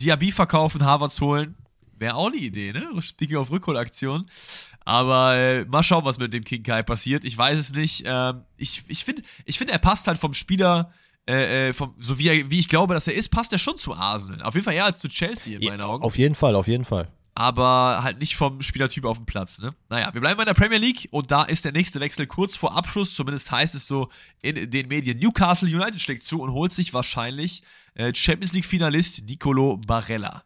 [0.00, 1.56] Diaby verkaufen, Harvards holen,
[1.98, 2.88] wäre auch eine Idee, ne?
[3.00, 4.26] Speaking auf Rückholaktion.
[4.84, 7.24] Aber äh, mal schauen, was mit dem King Kai passiert.
[7.24, 8.04] Ich weiß es nicht.
[8.06, 10.92] Ähm, ich ich finde, ich find, er passt halt vom Spieler,
[11.28, 13.76] äh, äh, vom, so wie, er, wie ich glaube, dass er ist, passt er schon
[13.76, 14.42] zu Arsenal.
[14.42, 16.04] Auf jeden Fall eher als zu Chelsea in meinen Augen.
[16.04, 17.08] Auf jeden Fall, auf jeden Fall.
[17.38, 19.58] Aber halt nicht vom Spielertyp auf dem Platz.
[19.58, 19.70] Ne?
[19.90, 22.74] Naja, wir bleiben in der Premier League und da ist der nächste Wechsel kurz vor
[22.74, 23.14] Abschluss.
[23.14, 24.08] Zumindest heißt es so
[24.40, 25.18] in den Medien.
[25.18, 30.44] Newcastle United schlägt zu und holt sich wahrscheinlich äh, Champions League-Finalist Nicolo Barella.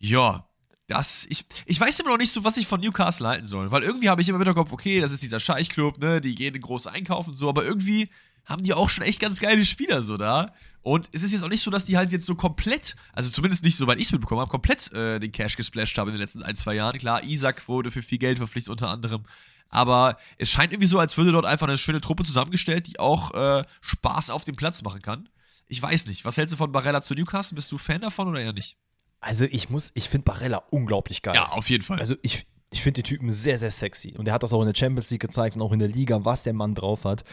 [0.00, 0.44] Ja,
[0.88, 3.70] das, ich, ich weiß immer noch nicht so, was ich von Newcastle halten soll.
[3.70, 6.60] Weil irgendwie habe ich immer im Hinterkopf, okay, das ist dieser Scheichclub, ne, die gehen
[6.60, 8.08] groß einkaufen und so, aber irgendwie
[8.44, 10.46] haben die auch schon echt ganz geile Spieler so da.
[10.88, 13.62] Und es ist jetzt auch nicht so, dass die halt jetzt so komplett, also zumindest
[13.62, 16.42] nicht, soweit ich es mitbekommen habe, komplett äh, den Cash gesplasht haben in den letzten
[16.42, 16.96] ein, zwei Jahren.
[16.96, 19.26] Klar, Isaac wurde für viel Geld verpflichtet unter anderem.
[19.68, 23.34] Aber es scheint irgendwie so, als würde dort einfach eine schöne Truppe zusammengestellt, die auch
[23.34, 25.28] äh, Spaß auf dem Platz machen kann.
[25.66, 26.24] Ich weiß nicht.
[26.24, 27.54] Was hältst du von Barella zu Newcastle?
[27.54, 28.78] Bist du Fan davon oder eher nicht?
[29.20, 31.34] Also ich muss, ich finde Barella unglaublich geil.
[31.34, 31.98] Ja, auf jeden Fall.
[31.98, 34.14] Also ich, ich finde den Typen sehr, sehr sexy.
[34.16, 36.24] Und er hat das auch in der Champions League gezeigt und auch in der Liga,
[36.24, 37.24] was der Mann drauf hat.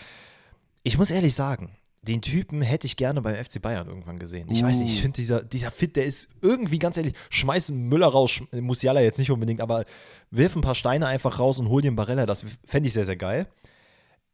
[0.83, 4.49] Ich muss ehrlich sagen, den Typen hätte ich gerne beim FC Bayern irgendwann gesehen.
[4.51, 4.65] Ich uh.
[4.65, 5.01] weiß nicht, ich uh.
[5.03, 9.31] finde dieser, dieser Fit, der ist irgendwie, ganz ehrlich, schmeißen Müller raus, Musiala jetzt nicht
[9.31, 9.85] unbedingt, aber
[10.31, 13.15] wirf ein paar Steine einfach raus und hol den Barella, das fände ich sehr, sehr
[13.15, 13.47] geil.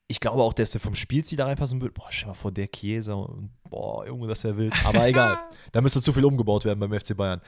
[0.07, 1.93] Ich glaube auch, dass der vom Spielziel da reinpassen würde.
[1.93, 4.73] Boah, stell mal vor, der Chiesa und boah, Junge, das wäre wild.
[4.85, 5.37] Aber egal,
[5.71, 7.41] da müsste zu viel umgebaut werden beim FC Bayern.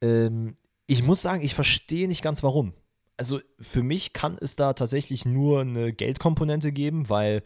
[0.00, 2.74] Ähm, ich muss sagen, ich verstehe nicht ganz warum.
[3.16, 7.42] Also für mich kann es da tatsächlich nur eine Geldkomponente geben, weil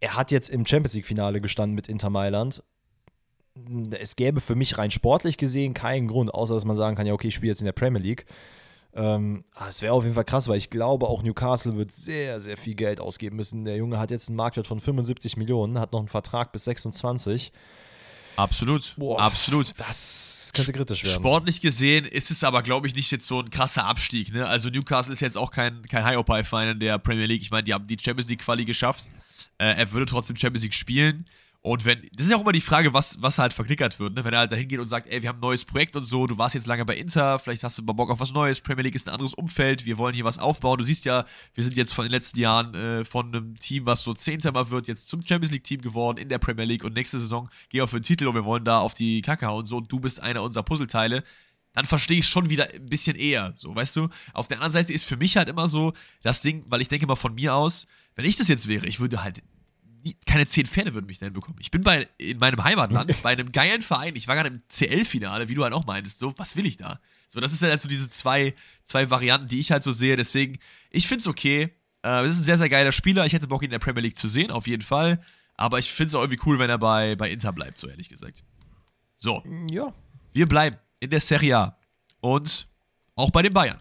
[0.00, 2.62] er hat jetzt im Champions League-Finale gestanden mit Inter Mailand.
[3.98, 7.14] Es gäbe für mich rein sportlich gesehen keinen Grund, außer dass man sagen kann, ja,
[7.14, 8.26] okay, ich spiele jetzt in der Premier League.
[8.94, 12.40] Ähm, ah, es wäre auf jeden Fall krass, weil ich glaube, auch Newcastle wird sehr,
[12.40, 13.64] sehr viel Geld ausgeben müssen.
[13.64, 17.52] Der Junge hat jetzt einen Marktwert von 75 Millionen, hat noch einen Vertrag bis 26.
[18.36, 19.72] Absolut, Boah, absolut.
[19.78, 21.14] Das könnte kritisch werden.
[21.14, 24.32] Sportlich gesehen ist es aber, glaube ich, nicht jetzt so ein krasser Abstieg.
[24.32, 24.46] Ne?
[24.46, 27.42] Also Newcastle ist jetzt auch kein, kein High-Opie-Verein in der Premier League.
[27.42, 29.10] Ich meine, die haben die Champions League-Quali geschafft.
[29.58, 31.24] Äh, er würde trotzdem Champions League spielen.
[31.66, 34.22] Und wenn, das ist ja auch immer die Frage, was, was halt verklickert wird, ne?
[34.22, 36.28] Wenn er halt da hingeht und sagt, ey, wir haben ein neues Projekt und so,
[36.28, 38.84] du warst jetzt lange bei Inter, vielleicht hast du mal Bock auf was Neues, Premier
[38.84, 40.78] League ist ein anderes Umfeld, wir wollen hier was aufbauen.
[40.78, 44.02] Du siehst ja, wir sind jetzt von den letzten Jahren äh, von einem Team, was
[44.02, 47.18] so Zehnter mal wird, jetzt zum Champions League-Team geworden in der Premier League und nächste
[47.18, 49.78] Saison wir für den Titel und wir wollen da auf die Kacke hauen und so
[49.78, 51.24] und du bist einer unserer Puzzleteile
[51.76, 53.52] dann verstehe ich es schon wieder ein bisschen eher.
[53.54, 54.08] So, weißt du?
[54.32, 57.06] Auf der anderen Seite ist für mich halt immer so das Ding, weil ich denke
[57.06, 59.42] mal von mir aus, wenn ich das jetzt wäre, ich würde halt
[60.24, 61.58] keine zehn Pferde würden mich dahin bekommen.
[61.60, 64.16] Ich bin bei, in meinem Heimatland bei einem geilen Verein.
[64.16, 66.18] Ich war gerade im CL-Finale, wie du halt auch meintest.
[66.18, 66.98] So, was will ich da?
[67.28, 70.16] So, das ist halt so diese zwei, zwei Varianten, die ich halt so sehe.
[70.16, 70.58] Deswegen,
[70.90, 71.74] ich finde es okay.
[72.02, 73.26] Äh, es ist ein sehr, sehr geiler Spieler.
[73.26, 75.20] Ich hätte Bock, ihn in der Premier League zu sehen, auf jeden Fall.
[75.56, 78.08] Aber ich finde es auch irgendwie cool, wenn er bei, bei Inter bleibt, so ehrlich
[78.08, 78.44] gesagt.
[79.14, 79.42] So.
[79.70, 79.92] Ja.
[80.32, 81.78] Wir bleiben in der Serie A.
[82.20, 82.68] Und
[83.14, 83.78] auch bei den Bayern.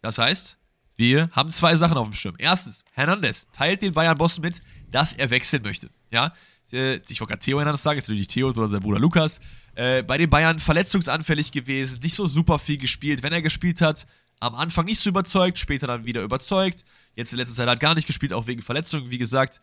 [0.00, 0.58] Das heißt,
[0.96, 2.36] wir haben zwei Sachen auf dem Schirm.
[2.38, 5.90] Erstens, Hernandez teilt den Bayern-Bossen mit, dass er wechseln möchte.
[6.10, 6.32] Ja,
[6.72, 9.40] äh, ich wollte gerade Theo Hernandez sagen, jetzt natürlich Theo, sondern sein Bruder Lukas.
[9.74, 13.22] Äh, bei den Bayern verletzungsanfällig gewesen, nicht so super viel gespielt.
[13.22, 14.06] Wenn er gespielt hat,
[14.40, 16.84] am Anfang nicht so überzeugt, später dann wieder überzeugt.
[17.14, 19.60] Jetzt in letzter Zeit hat gar nicht gespielt, auch wegen Verletzungen, wie gesagt.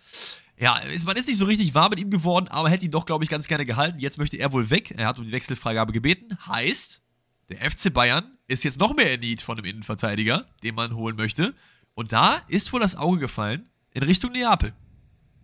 [0.57, 3.23] Ja, man ist nicht so richtig warm mit ihm geworden, aber hätte ihn doch, glaube
[3.23, 3.99] ich, ganz gerne gehalten.
[3.99, 4.91] Jetzt möchte er wohl weg.
[4.91, 6.38] Er hat um die Wechselfreigabe gebeten.
[6.47, 7.01] Heißt,
[7.49, 11.15] der FC Bayern ist jetzt noch mehr in Need von einem Innenverteidiger, den man holen
[11.15, 11.53] möchte.
[11.93, 14.73] Und da ist wohl das Auge gefallen in Richtung Neapel.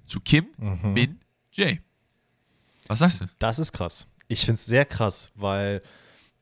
[0.06, 0.94] Zu Kim mhm.
[0.94, 1.20] Min
[1.52, 1.82] Jae.
[2.88, 3.26] Was sagst du?
[3.40, 4.08] Das ist krass.
[4.28, 5.82] Ich finde es sehr krass, weil,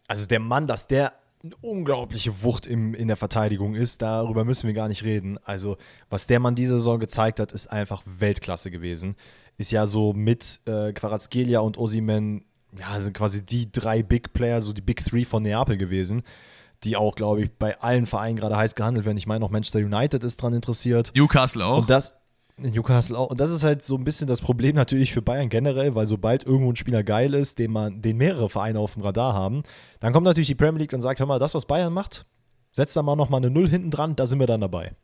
[0.07, 1.13] also der Mann, dass der
[1.45, 5.37] eine unglaubliche Wucht im, in der Verteidigung ist, darüber müssen wir gar nicht reden.
[5.43, 5.77] Also,
[6.09, 9.15] was der Mann diese Saison gezeigt hat, ist einfach Weltklasse gewesen.
[9.57, 12.45] Ist ja so mit äh, Quarazgelia und Osimen
[12.77, 16.23] ja, sind quasi die drei Big Player, so die Big Three von Neapel gewesen,
[16.83, 19.17] die auch, glaube ich, bei allen Vereinen gerade heiß gehandelt werden.
[19.17, 21.13] Ich meine, auch Manchester United ist dran interessiert.
[21.15, 21.77] Newcastle auch.
[21.79, 22.17] Und das,
[22.57, 23.29] Newcastle auch.
[23.29, 26.45] Und das ist halt so ein bisschen das Problem natürlich für Bayern generell, weil sobald
[26.45, 29.63] irgendwo ein Spieler geil ist, den man, den mehrere Vereine auf dem Radar haben,
[29.99, 32.25] dann kommt natürlich die Premier League und sagt, hör mal, das, was Bayern macht,
[32.71, 34.95] setzt da mal nochmal eine Null hinten dran, da sind wir dann dabei.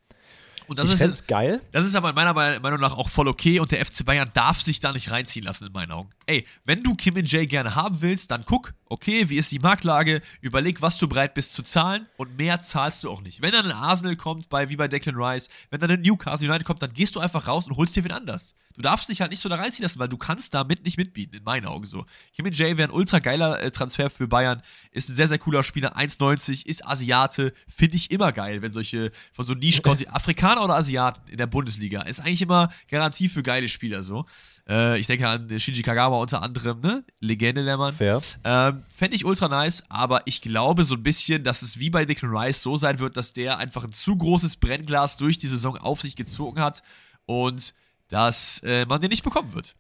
[0.68, 1.62] Und das ich ist geil.
[1.74, 4.80] Das ist aber meiner Meinung nach auch voll okay und der FC Bayern darf sich
[4.80, 6.10] da nicht reinziehen lassen, in meinen Augen.
[6.32, 10.22] Ey, wenn du Kim Jay gerne haben willst, dann guck, okay, wie ist die Marktlage,
[10.40, 13.42] überleg, was du bereit bist zu zahlen und mehr zahlst du auch nicht.
[13.42, 16.66] Wenn dann ein Arsenal kommt, bei, wie bei Declan Rice, wenn dann ein Newcastle United
[16.66, 18.56] kommt, dann gehst du einfach raus und holst dir wen anders.
[18.74, 21.36] Du darfst dich halt nicht so da reinziehen lassen, weil du kannst damit nicht mitbieten,
[21.36, 22.06] in meinen Augen so.
[22.34, 25.64] Kim Jay wäre ein ultra geiler äh, Transfer für Bayern, ist ein sehr, sehr cooler
[25.64, 30.76] Spieler, 1,90, ist Asiate, finde ich immer geil, wenn solche von so Nischen Afrikaner oder
[30.76, 34.26] Asiaten in der Bundesliga, ist eigentlich immer Garantie für geile Spieler so.
[34.68, 37.04] Äh, ich denke an Shinji Kagawa unter anderem, ne?
[37.20, 37.94] Legende der Mann.
[37.94, 38.22] Fair.
[38.44, 42.06] Ähm, Fände ich ultra nice, aber ich glaube so ein bisschen, dass es wie bei
[42.06, 45.78] Declan Rice so sein wird, dass der einfach ein zu großes Brennglas durch die Saison
[45.78, 46.84] auf sich gezogen hat
[47.26, 47.74] und
[48.08, 49.76] dass äh, man den nicht bekommen wird.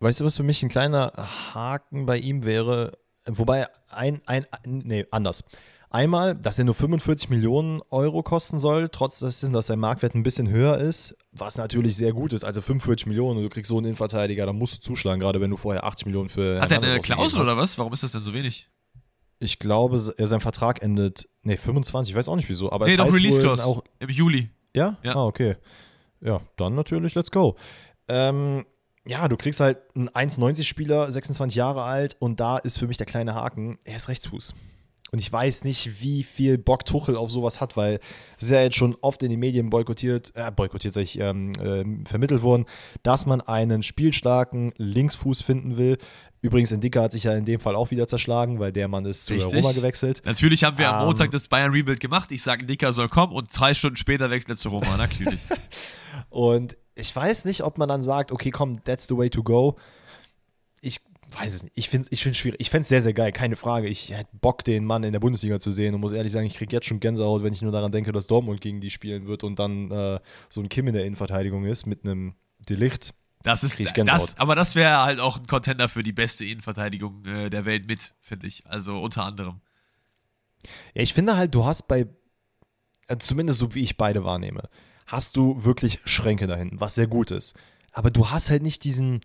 [0.00, 1.12] Weißt du, was für mich ein kleiner
[1.54, 2.98] Haken bei ihm wäre?
[3.24, 5.44] Wobei ein, ein, nee, anders.
[5.92, 10.22] Einmal, dass er nur 45 Millionen Euro kosten soll, trotz dessen, dass sein Marktwert ein
[10.22, 12.44] bisschen höher ist, was natürlich sehr gut ist.
[12.44, 15.50] Also 45 Millionen und du kriegst so einen Innenverteidiger, da musst du zuschlagen, gerade wenn
[15.50, 16.62] du vorher 80 Millionen für.
[16.62, 17.76] Hat er eine Klausel oder was?
[17.76, 18.70] Warum ist das denn so wenig?
[19.38, 22.72] Ich glaube, sein Vertrag endet, nee, 25, ich weiß auch nicht wieso.
[22.72, 24.48] Aber nee, es doch Release Clause auch, im Juli.
[24.74, 24.96] Ja?
[25.02, 25.16] Ja.
[25.16, 25.56] Ah, okay.
[26.22, 27.56] Ja, dann natürlich, let's go.
[28.08, 28.64] Ähm,
[29.04, 33.06] ja, du kriegst halt einen 1,90-Spieler, 26 Jahre alt, und da ist für mich der
[33.06, 34.54] kleine Haken, er ist Rechtsfuß.
[35.14, 38.00] Und ich weiß nicht, wie viel Bock Tuchel auf sowas hat, weil
[38.38, 41.52] es ist ja jetzt schon oft in den Medien boykottiert, äh, boykottiert, sag ich, ähm,
[41.60, 42.64] äh, vermittelt worden,
[43.02, 45.98] dass man einen spielstarken Linksfuß finden will.
[46.40, 49.26] Übrigens, Indika hat sich ja in dem Fall auch wieder zerschlagen, weil der Mann ist
[49.26, 49.62] zu Richtig.
[49.62, 50.22] Roma gewechselt.
[50.24, 51.06] Natürlich haben wir am Ähm.
[51.08, 52.32] Montag das Bayern Rebuild gemacht.
[52.32, 55.42] Ich sage, Dicker soll kommen und drei Stunden später wechselt er zu Roma, natürlich.
[56.30, 59.76] Und ich weiß nicht, ob man dann sagt, okay, komm, that's the way to go.
[60.80, 61.00] Ich
[61.34, 61.72] weiß es nicht.
[61.76, 62.60] Ich finde es ich find's schwierig.
[62.60, 63.88] Ich fände es sehr, sehr geil, keine Frage.
[63.88, 66.54] Ich hätte Bock, den Mann in der Bundesliga zu sehen und muss ehrlich sagen, ich
[66.54, 69.44] kriege jetzt schon Gänsehaut, wenn ich nur daran denke, dass Dortmund gegen die spielen wird
[69.44, 72.34] und dann äh, so ein Kim in der Innenverteidigung ist mit einem
[72.68, 73.14] Delicht.
[73.42, 77.50] Das ist das, aber das wäre halt auch ein Contender für die beste Innenverteidigung äh,
[77.50, 78.64] der Welt mit, finde ich.
[78.66, 79.60] Also unter anderem.
[80.94, 82.06] Ja, ich finde halt, du hast bei,
[83.08, 84.68] äh, zumindest so wie ich beide wahrnehme,
[85.06, 87.56] hast du wirklich Schränke da hinten, was sehr gut ist.
[87.92, 89.20] Aber du hast halt nicht diesen,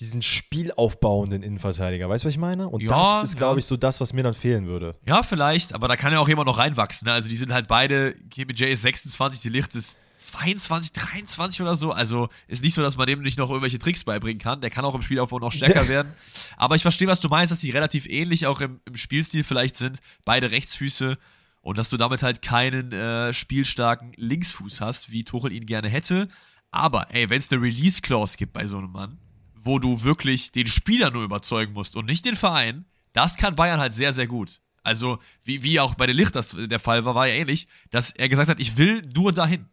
[0.00, 2.08] diesen spielaufbauenden Innenverteidiger.
[2.08, 2.68] Weißt du, was ich meine?
[2.68, 4.94] Und Ja, das ist, glaube ich, so das, was mir dann fehlen würde.
[5.06, 7.06] Ja, vielleicht, aber da kann ja auch jemand noch reinwachsen.
[7.06, 7.12] Ne?
[7.12, 11.74] Also die sind halt beide, Kim J ist 26, die Licht ist 22, 23 oder
[11.74, 11.92] so.
[11.92, 14.60] Also ist nicht so, dass man dem nicht noch irgendwelche Tricks beibringen kann.
[14.60, 16.12] Der kann auch im Spielaufbau noch stärker werden.
[16.56, 19.76] Aber ich verstehe, was du meinst, dass die relativ ähnlich auch im, im Spielstil vielleicht
[19.76, 19.98] sind.
[20.24, 21.18] Beide Rechtsfüße.
[21.60, 26.28] Und dass du damit halt keinen äh, spielstarken Linksfuß hast, wie Tuchel ihn gerne hätte.
[26.70, 29.18] Aber, ey, wenn es eine Release-Clause gibt bei so einem Mann,
[29.62, 33.80] wo du wirklich den Spieler nur überzeugen musst und nicht den Verein, das kann Bayern
[33.80, 34.60] halt sehr, sehr gut.
[34.82, 38.12] Also, wie, wie auch bei den Licht das der Fall war, war ja ähnlich, dass
[38.12, 39.66] er gesagt hat, ich will nur dahin.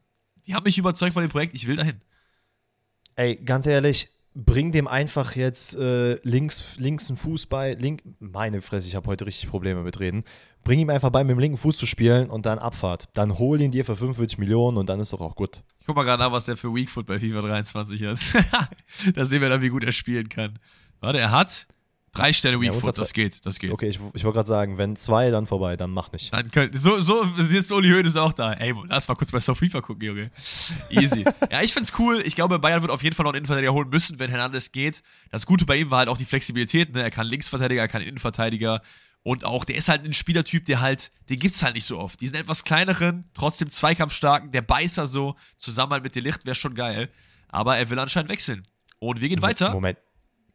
[0.45, 2.01] Die haben mich überzeugt von dem Projekt, ich will dahin.
[3.15, 7.73] Ey, ganz ehrlich, bring dem einfach jetzt äh, links, links einen Fuß bei.
[7.73, 10.23] Link, meine Fresse, ich habe heute richtig Probleme mit Reden.
[10.63, 13.07] Bring ihm einfach bei, mit dem linken Fuß zu spielen und dann Abfahrt.
[13.13, 15.63] Dann hol ihn dir für 45 Millionen und dann ist doch auch gut.
[15.79, 18.69] Ich guck mal gerade nach, was der für Weak Foot bei FIFA 23 hat.
[19.15, 20.59] da sehen wir dann, wie gut er spielen kann.
[20.99, 21.67] Warte, er hat
[22.15, 23.71] drei Sterne Weak Ja, Foot, das geht, das geht.
[23.71, 26.33] Okay, ich, ich wollte gerade sagen, wenn zwei, dann vorbei, dann mach nicht.
[26.33, 28.53] Dann könnt, so, so ist jetzt Uli Hoeneß auch da.
[28.53, 30.31] Ey, lass mal kurz bei Soft FIFA gucken, Junge.
[30.89, 31.23] Easy.
[31.51, 32.21] ja, ich find's cool.
[32.25, 35.03] Ich glaube, Bayern wird auf jeden Fall noch einen Innenverteidiger holen müssen, wenn Hernandez geht.
[35.29, 36.93] Das Gute bei ihm war halt auch die Flexibilität.
[36.93, 37.03] Ne?
[37.03, 38.81] Er kann Linksverteidiger, er kann Innenverteidiger.
[39.23, 42.21] Und auch, der ist halt ein Spielertyp, der halt, den gibt's halt nicht so oft.
[42.21, 47.09] Diesen etwas kleineren, trotzdem zweikampfstarken, der Beißer so, zusammen halt mit Delicht, wäre schon geil.
[47.49, 48.67] Aber er will anscheinend wechseln.
[48.99, 49.73] Und wir gehen weiter.
[49.73, 49.97] Moment,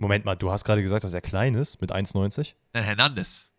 [0.01, 2.55] Moment mal, du hast gerade gesagt, dass er klein ist mit 1,90?
[2.73, 3.51] Nein, Hernandez.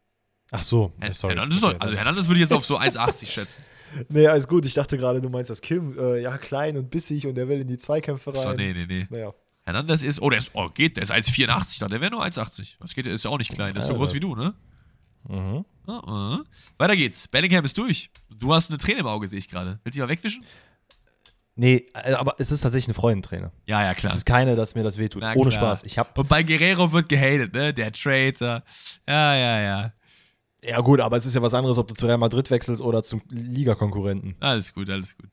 [0.49, 1.35] Ach so, Her sorry.
[1.35, 3.63] Hernandez, also Hernandez würde ich jetzt auf so 1,80 schätzen.
[4.07, 4.65] Nee, alles gut.
[4.65, 5.99] Ich dachte gerade, du meinst das Kim.
[5.99, 8.41] Äh, ja, klein und bissig und der will in die Zweikämpfe rein.
[8.41, 9.05] So, nee, nee, nee.
[9.09, 9.33] Naja.
[9.63, 12.77] Hernandez ist, oh, der ist, oh, geht, der ist 1,84, da, der wäre nur 1,80.
[12.79, 14.53] Das geht, der ist ja auch nicht klein, der ist so groß wie du, ne?
[15.27, 15.65] Mhm.
[15.87, 16.39] Uh -uh.
[16.77, 17.27] Weiter geht's.
[17.27, 18.11] Bellingham ist durch.
[18.29, 19.79] Du hast eine Träne im Auge, sehe ich gerade.
[19.83, 20.45] Willst du die mal wegwischen?
[21.55, 23.51] Nee, äh, aber es ist tatsächlich eine Freundenträne.
[23.65, 24.11] Ja, ja, klar.
[24.11, 25.21] Es ist keine, dass mir das wehtut.
[25.21, 25.61] Na Ohne klar.
[25.61, 25.83] Spaß.
[25.83, 27.73] Ich hab, Und bei Guerrero wird gehatet, ne?
[27.73, 28.63] Der Traitor.
[29.07, 29.93] Ja, ja, ja.
[30.63, 33.03] ja gut, aber es ist ja was anderes, ob du zu Real Madrid wechselst oder
[33.03, 34.35] zum Ligakonkurrenten.
[34.39, 35.29] Alles gut, alles gut.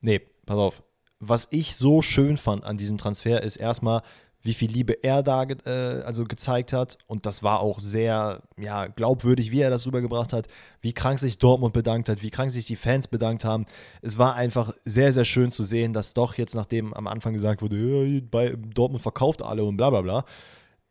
[0.00, 0.82] Nee, pass auf.
[1.18, 4.02] Was ich so schön fand an diesem Transfer ist erstmal,
[4.42, 6.98] wie viel Liebe er da äh, also gezeigt hat.
[7.06, 10.46] Und das war auch sehr ja, glaubwürdig, wie er das rübergebracht hat,
[10.80, 13.66] wie krank sich Dortmund bedankt hat, wie krank sich die Fans bedankt haben.
[14.02, 17.62] Es war einfach sehr, sehr schön zu sehen, dass doch jetzt, nachdem am Anfang gesagt
[17.62, 20.24] wurde, bei Dortmund verkauft alle und bla bla bla,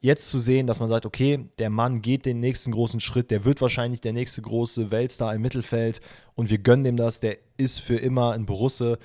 [0.02, 3.44] jetzt zu sehen, dass man sagt, okay, der Mann geht den nächsten großen Schritt, der
[3.46, 6.00] wird wahrscheinlich der nächste große Weltstar im Mittelfeld
[6.36, 8.98] und wir gönnen dem das, der ist für immer ein Borusse.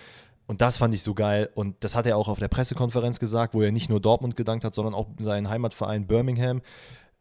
[0.46, 1.50] Und das fand ich so geil.
[1.54, 4.64] Und das hat er auch auf der Pressekonferenz gesagt, wo er nicht nur Dortmund gedankt
[4.64, 6.60] hat, sondern auch seinen Heimatverein Birmingham.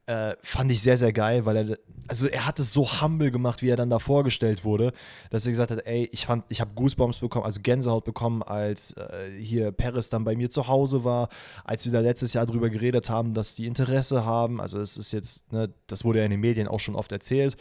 [0.06, 1.78] Äh, fand ich sehr, sehr geil, weil er,
[2.10, 4.92] also er hat es so humble gemacht, wie er dann da vorgestellt wurde,
[5.30, 8.92] dass er gesagt hat, ey, ich fand, ich habe Goosebumps bekommen, also Gänsehaut bekommen, als
[8.98, 11.30] äh, hier Paris dann bei mir zu Hause war,
[11.64, 15.14] als wir da letztes Jahr drüber geredet haben, dass die Interesse haben, also es ist
[15.14, 17.56] jetzt, ne, das wurde ja in den Medien auch schon oft erzählt,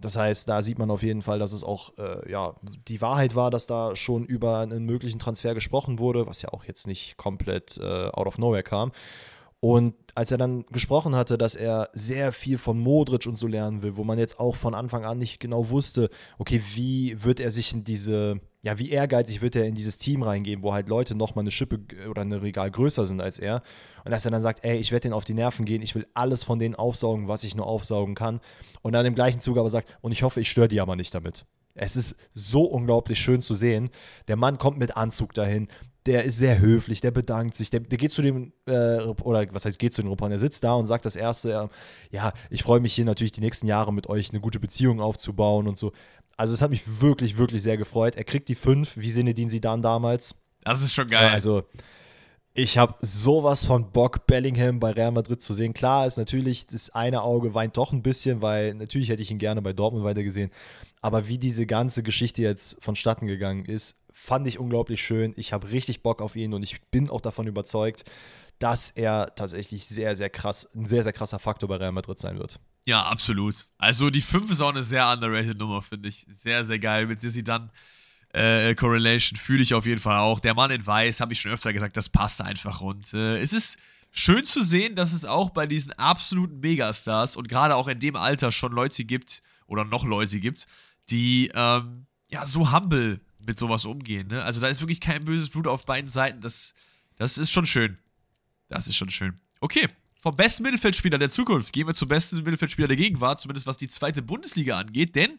[0.00, 2.54] das heißt, da sieht man auf jeden Fall, dass es auch äh, ja,
[2.88, 6.64] die Wahrheit war, dass da schon über einen möglichen Transfer gesprochen wurde, was ja auch
[6.64, 8.92] jetzt nicht komplett äh, out of nowhere kam.
[9.60, 13.82] Und als er dann gesprochen hatte, dass er sehr viel von Modric und so lernen
[13.82, 17.50] will, wo man jetzt auch von Anfang an nicht genau wusste, okay, wie wird er
[17.50, 21.14] sich in diese, ja, wie ehrgeizig wird er in dieses Team reingehen, wo halt Leute
[21.14, 21.78] nochmal eine Schippe
[22.10, 23.62] oder eine Regal größer sind als er.
[24.04, 26.04] Und dass er dann sagt, ey, ich werde denen auf die Nerven gehen, ich will
[26.14, 28.40] alles von denen aufsaugen, was ich nur aufsaugen kann.
[28.82, 31.14] Und dann im gleichen Zug aber sagt, und ich hoffe, ich störe die aber nicht
[31.14, 31.46] damit.
[31.74, 33.90] Es ist so unglaublich schön zu sehen.
[34.26, 35.68] Der Mann kommt mit Anzug dahin
[36.06, 39.64] der ist sehr höflich, der bedankt sich, der, der geht zu dem, äh, oder was
[39.64, 41.68] heißt geht zu den Reportern, der sitzt da und sagt das Erste,
[42.10, 45.66] ja, ich freue mich hier natürlich die nächsten Jahre mit euch eine gute Beziehung aufzubauen
[45.66, 45.92] und so.
[46.36, 48.16] Also es hat mich wirklich, wirklich sehr gefreut.
[48.16, 50.34] Er kriegt die fünf, wie Sinedin dann damals.
[50.62, 51.30] Das ist schon geil.
[51.30, 51.64] Also
[52.58, 55.74] ich habe sowas von Bock, Bellingham bei Real Madrid zu sehen.
[55.74, 59.38] Klar ist natürlich, das eine Auge weint doch ein bisschen, weil natürlich hätte ich ihn
[59.38, 60.50] gerne bei Dortmund weitergesehen.
[61.02, 65.34] Aber wie diese ganze Geschichte jetzt vonstatten gegangen ist, fand ich unglaublich schön.
[65.36, 68.04] Ich habe richtig Bock auf ihn und ich bin auch davon überzeugt,
[68.58, 72.38] dass er tatsächlich sehr, sehr krass, ein sehr, sehr krasser Faktor bei Real Madrid sein
[72.38, 72.58] wird.
[72.86, 73.66] Ja, absolut.
[73.78, 76.24] Also die 5 ist auch eine sehr underrated Nummer, finde ich.
[76.28, 77.06] Sehr, sehr geil.
[77.06, 77.70] Mit sie dann
[78.32, 80.38] äh, Correlation fühle ich auf jeden Fall auch.
[80.38, 82.80] Der Mann in Weiß, habe ich schon öfter gesagt, das passt einfach.
[82.80, 83.76] Und äh, es ist
[84.12, 88.14] schön zu sehen, dass es auch bei diesen absoluten Megastars und gerade auch in dem
[88.14, 90.66] Alter schon Leute gibt oder noch Leute gibt,
[91.10, 94.28] die ähm, ja so humble mit sowas umgehen.
[94.28, 94.44] Ne?
[94.44, 96.40] Also da ist wirklich kein böses Blut auf beiden Seiten.
[96.40, 96.74] Das,
[97.16, 97.98] das ist schon schön.
[98.68, 99.40] Das ist schon schön.
[99.60, 99.88] Okay,
[100.26, 103.86] vom besten Mittelfeldspieler der Zukunft gehen wir zum besten Mittelfeldspieler der Gegenwart, zumindest was die
[103.86, 105.38] zweite Bundesliga angeht, denn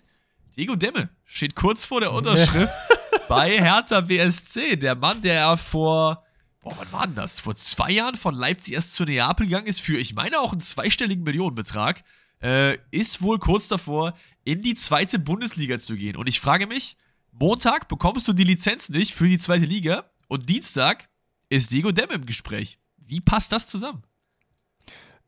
[0.55, 2.73] Diego Demme steht kurz vor der Unterschrift
[3.27, 4.77] bei Hertha BSC.
[4.77, 6.23] Der Mann, der vor,
[6.61, 7.41] boah, wann war denn das?
[7.41, 10.61] Vor zwei Jahren von Leipzig erst zu Neapel gegangen ist für, ich meine, auch einen
[10.61, 12.05] zweistelligen Millionenbetrag,
[12.41, 14.13] äh, ist wohl kurz davor,
[14.45, 16.15] in die zweite Bundesliga zu gehen.
[16.15, 16.95] Und ich frage mich,
[17.33, 21.09] Montag bekommst du die Lizenz nicht für die zweite Liga und Dienstag
[21.49, 22.79] ist Diego Demme im Gespräch.
[22.95, 24.06] Wie passt das zusammen?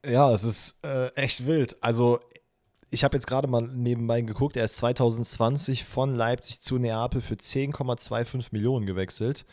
[0.05, 1.77] Ja, es ist äh, echt wild.
[1.81, 2.19] Also,
[2.89, 7.35] ich habe jetzt gerade mal nebenbei geguckt, er ist 2020 von Leipzig zu Neapel für
[7.35, 9.45] 10,25 Millionen gewechselt.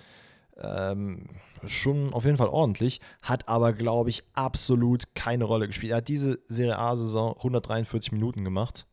[0.59, 1.29] Ähm,
[1.67, 5.93] schon auf jeden Fall ordentlich, hat aber, glaube ich, absolut keine Rolle gespielt.
[5.93, 8.87] Er hat diese Serie A-Saison 143 Minuten gemacht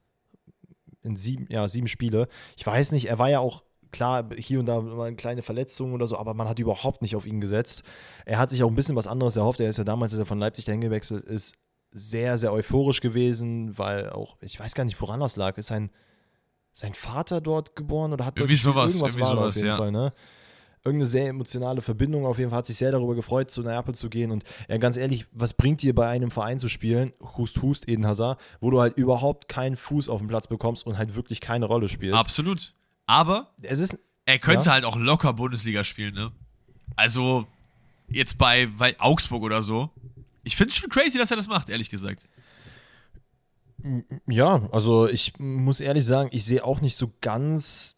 [1.03, 2.27] in sieben, ja, sieben Spiele.
[2.57, 3.63] Ich weiß nicht, er war ja auch
[3.93, 7.15] klar, hier und da mal eine kleine Verletzung oder so, aber man hat überhaupt nicht
[7.15, 7.83] auf ihn gesetzt.
[8.25, 9.61] Er hat sich auch ein bisschen was anderes erhofft.
[9.61, 11.55] Er ist ja damals, als er von Leipzig dahin gewechselt ist,
[11.91, 15.57] sehr, sehr euphorisch gewesen, weil auch, ich weiß gar nicht, woran das lag.
[15.57, 15.91] Ist sein,
[16.73, 19.77] sein Vater dort geboren oder hat irgendwie sowas, irgendwas irgendwie war sowas, auf jeden ja.
[19.77, 20.13] Fall, ne?
[20.85, 24.09] Irgendeine sehr emotionale Verbindung auf jeden Fall, hat sich sehr darüber gefreut, zu Neapel zu
[24.09, 24.31] gehen.
[24.31, 28.05] Und ja, ganz ehrlich, was bringt dir bei einem Verein zu spielen, Hust Hust, Eden
[28.05, 31.67] Hazard, wo du halt überhaupt keinen Fuß auf den Platz bekommst und halt wirklich keine
[31.67, 32.17] Rolle spielst?
[32.17, 32.73] Absolut.
[33.05, 34.73] Aber Es ist, er könnte Ja.
[34.73, 36.31] halt auch locker Bundesliga spielen, ne?
[36.95, 37.47] Also,
[38.07, 39.89] jetzt bei, bei Augsburg oder so.
[40.43, 42.27] Ich finde es schon crazy, dass er das macht, ehrlich gesagt.
[44.27, 47.95] Ja, also ich muss ehrlich sagen, ich sehe auch nicht so ganz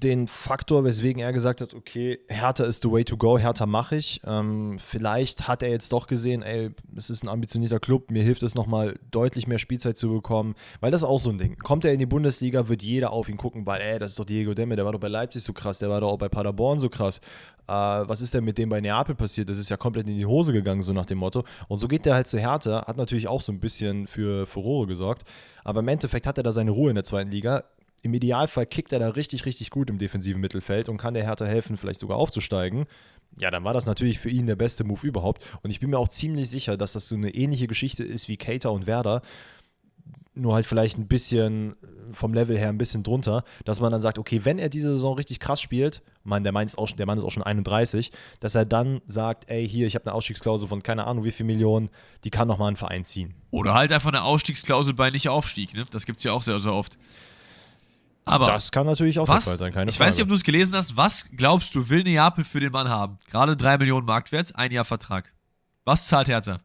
[0.00, 3.96] den Faktor, weswegen er gesagt hat, okay, Hertha ist the way to go, Hertha mache
[3.96, 4.20] ich.
[4.24, 8.42] Ähm, vielleicht hat er jetzt doch gesehen, ey, es ist ein ambitionierter Club, mir hilft
[8.42, 11.58] es nochmal deutlich mehr Spielzeit zu bekommen, weil das ist auch so ein Ding.
[11.58, 14.24] Kommt er in die Bundesliga, wird jeder auf ihn gucken, weil, ey, das ist doch
[14.24, 16.78] Diego Demme, der war doch bei Leipzig so krass, der war doch auch bei Paderborn
[16.78, 17.20] so krass.
[17.66, 19.48] Äh, was ist denn mit dem bei Neapel passiert?
[19.50, 21.44] Das ist ja komplett in die Hose gegangen, so nach dem Motto.
[21.68, 24.86] Und so geht der halt zu Hertha, hat natürlich auch so ein bisschen für Furore
[24.86, 25.24] gesorgt,
[25.64, 27.64] aber im Endeffekt hat er da seine Ruhe in der zweiten Liga.
[28.02, 31.44] Im Idealfall kickt er da richtig, richtig gut im defensiven Mittelfeld und kann der Hertha
[31.44, 32.86] helfen, vielleicht sogar aufzusteigen.
[33.38, 35.44] Ja, dann war das natürlich für ihn der beste Move überhaupt.
[35.62, 38.36] Und ich bin mir auch ziemlich sicher, dass das so eine ähnliche Geschichte ist wie
[38.36, 39.22] Cater und Werder.
[40.34, 41.74] Nur halt vielleicht ein bisschen
[42.12, 45.16] vom Level her ein bisschen drunter, dass man dann sagt, okay, wenn er diese Saison
[45.16, 48.12] richtig krass spielt, man, der, Mann ist auch, schon- der Mann ist auch schon 31,
[48.38, 51.44] dass er dann sagt, ey, hier, ich habe eine Ausstiegsklausel von keine Ahnung wie viel
[51.44, 51.90] Millionen,
[52.22, 53.34] die kann nochmal einen Verein ziehen.
[53.50, 55.84] Oder halt einfach eine Ausstiegsklausel bei Nicht-Aufstieg, ne?
[55.90, 56.98] Das gibt's ja auch sehr, sehr oft.
[58.30, 60.08] Aber Das kann natürlich auch der was, Fall sein, keine ich Frage.
[60.08, 62.88] weiß nicht, ob du es gelesen hast, was glaubst du, will Neapel für den Mann
[62.88, 63.18] haben?
[63.30, 65.32] Gerade 3 Millionen Marktwert, ein Jahr Vertrag.
[65.84, 66.60] Was zahlt Hertha?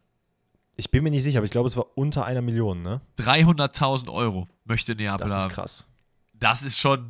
[0.75, 2.99] ich bin mir nicht sicher, aber ich glaube, es war unter einer Million, ne?
[3.19, 5.49] 300.000 Euro möchte Neapel Das ist haben.
[5.51, 5.87] krass.
[6.33, 7.09] Das ist schon,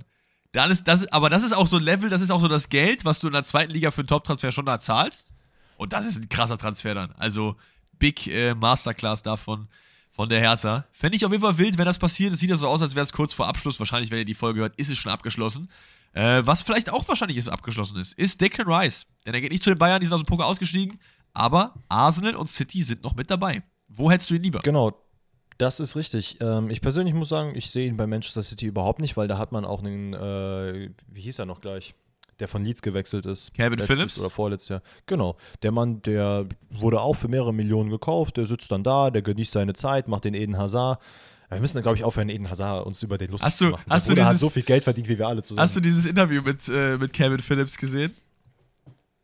[0.51, 2.67] Dann ist das, aber das ist auch so ein Level, das ist auch so das
[2.69, 5.33] Geld, was du in der zweiten Liga für einen Top-Transfer schon da zahlst.
[5.77, 7.13] Und das ist ein krasser Transfer dann.
[7.13, 7.55] Also
[7.99, 9.67] Big äh, Masterclass davon
[10.13, 10.85] von der Hertha.
[10.91, 12.33] Fände ich auf jeden Fall wild, wenn das passiert.
[12.33, 13.79] Es sieht ja so aus, als wäre es kurz vor Abschluss.
[13.79, 15.69] Wahrscheinlich, wenn ihr die Folge hört, ist es schon abgeschlossen.
[16.13, 19.07] Äh, was vielleicht auch wahrscheinlich ist abgeschlossen ist, ist Declan Rice.
[19.25, 20.99] Denn er geht nicht zu den Bayern, die sind aus dem Poker ausgestiegen.
[21.33, 23.63] Aber Arsenal und City sind noch mit dabei.
[23.87, 24.59] Wo hättest du ihn lieber?
[24.59, 24.93] Genau,
[25.57, 26.37] das ist richtig.
[26.41, 29.39] Ähm, ich persönlich muss sagen, ich sehe ihn bei Manchester City überhaupt nicht, weil da
[29.39, 31.95] hat man auch einen, äh, wie hieß er noch gleich?
[32.39, 33.53] Der von Leeds gewechselt ist.
[33.53, 34.17] Kevin Phillips?
[34.19, 34.81] Oder vorletztes Jahr.
[35.05, 35.37] Genau.
[35.61, 38.37] Der Mann, der wurde auch für mehrere Millionen gekauft.
[38.37, 40.99] Der sitzt dann da, der genießt seine Zeit, macht den Eden Hazard.
[41.49, 43.71] Wir müssen dann, glaube ich, aufhören, Eden Hazard uns über den lustig Hast du- zu
[43.71, 43.83] machen.
[43.87, 45.61] hast der du Bruder hat dieses- so viel Geld verdient, wie wir alle zusammen.
[45.61, 48.11] Hast du dieses Interview mit, äh, mit Kevin Phillips gesehen?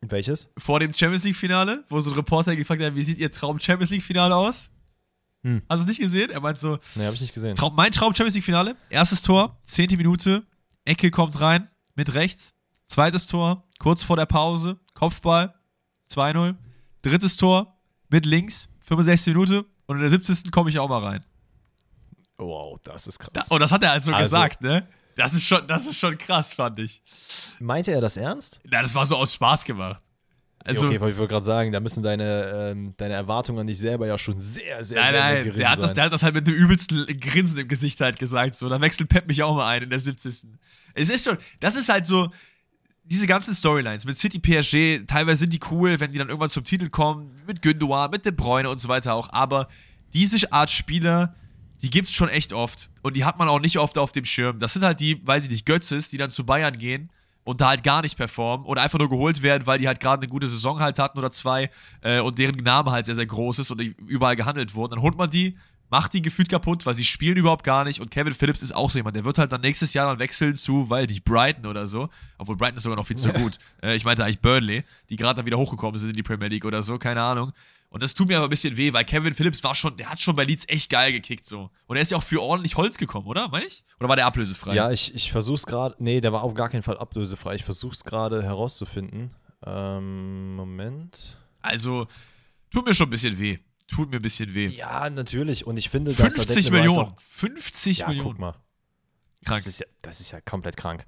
[0.01, 0.49] Welches?
[0.57, 4.33] Vor dem Champions League-Finale, wo so ein Reporter gefragt hat, wie sieht ihr Traum-Champions League-Finale
[4.35, 4.69] aus?
[5.43, 5.61] Hm.
[5.67, 6.29] Hast du es nicht gesehen?
[6.29, 7.55] Er meint so, Nee, habe ich nicht gesehen.
[7.55, 8.75] Traum, mein Traum Champions League Finale.
[8.89, 10.43] Erstes Tor, zehnte Minute,
[10.85, 12.53] Ecke kommt rein, mit rechts.
[12.89, 15.53] Zweites Tor, kurz vor der Pause, Kopfball,
[16.11, 16.55] 2-0.
[17.03, 17.77] Drittes Tor,
[18.09, 19.65] mit links, 65 Minute.
[19.85, 20.51] Und in der 70.
[20.51, 21.23] komme ich auch mal rein.
[22.37, 23.47] Wow, das ist Da, krass.
[23.51, 24.87] und das hat er also, Also- gesagt, ne?
[25.15, 27.01] Das ist, schon, das ist schon krass, fand ich.
[27.59, 28.61] Meinte er das ernst?
[28.63, 29.99] Na, das war so aus Spaß gemacht.
[30.63, 33.79] Also, okay, weil ich wollte gerade sagen, da müssen deine, ähm, deine Erwartungen an dich
[33.79, 35.81] selber ja schon sehr, sehr, nein, sehr, sehr nein, gering der hat, sein.
[35.81, 38.55] das, der hat das halt mit einem übelsten Grinsen im Gesicht halt gesagt.
[38.55, 40.47] So, da wechselt Pep mich auch mal ein in der 70.
[40.93, 42.29] Es ist schon, das ist halt so,
[43.09, 46.63] diese ganzen Storylines mit City PSG, teilweise sind die cool, wenn die dann irgendwann zum
[46.63, 49.67] Titel kommen, mit Gündogan, mit De Bruyne und so weiter auch, aber
[50.13, 51.35] diese Art Spieler,
[51.81, 54.59] die gibt's schon echt oft und die hat man auch nicht oft auf dem Schirm.
[54.59, 57.09] Das sind halt die, weiß ich nicht, Götzes, die dann zu Bayern gehen
[57.43, 60.21] und da halt gar nicht performen und einfach nur geholt werden, weil die halt gerade
[60.21, 63.59] eine gute Saison halt hatten oder zwei äh, und deren Name halt sehr, sehr groß
[63.59, 64.91] ist und überall gehandelt wurden.
[64.91, 65.57] Dann holt man die,
[65.89, 68.89] macht die gefühlt kaputt, weil sie spielen überhaupt gar nicht und Kevin Phillips ist auch
[68.89, 71.87] so jemand, der wird halt dann nächstes Jahr dann wechseln zu, weil die Brighton oder
[71.87, 73.57] so, obwohl Brighton ist sogar noch viel zu gut.
[73.81, 76.65] Äh, ich meinte eigentlich Burnley, die gerade dann wieder hochgekommen sind in die Premier League
[76.65, 77.53] oder so, keine Ahnung.
[77.91, 80.19] Und das tut mir aber ein bisschen weh, weil Kevin Phillips war schon, der hat
[80.19, 81.71] schon bei Leeds echt geil gekickt so.
[81.87, 83.47] Und er ist ja auch für ordentlich Holz gekommen, oder?
[83.47, 83.83] Meine ich?
[83.99, 84.75] Oder war der ablösefrei?
[84.75, 85.95] Ja, ich, ich versuch's gerade.
[85.97, 87.55] Nee, der war auf gar keinen Fall ablösefrei.
[87.55, 89.33] Ich versuch's gerade herauszufinden.
[89.65, 91.37] Ähm, Moment.
[91.61, 92.07] Also,
[92.69, 93.57] tut mir schon ein bisschen weh.
[93.89, 94.67] Tut mir ein bisschen weh.
[94.67, 95.65] Ja, natürlich.
[95.65, 97.13] Und ich finde, dass er 50 Declan Rice Millionen.
[97.13, 98.29] Auch, 50 ja, Millionen.
[98.29, 98.51] guck mal.
[99.45, 99.59] Krank.
[99.59, 101.05] Das ist ja, das ist ja komplett krank.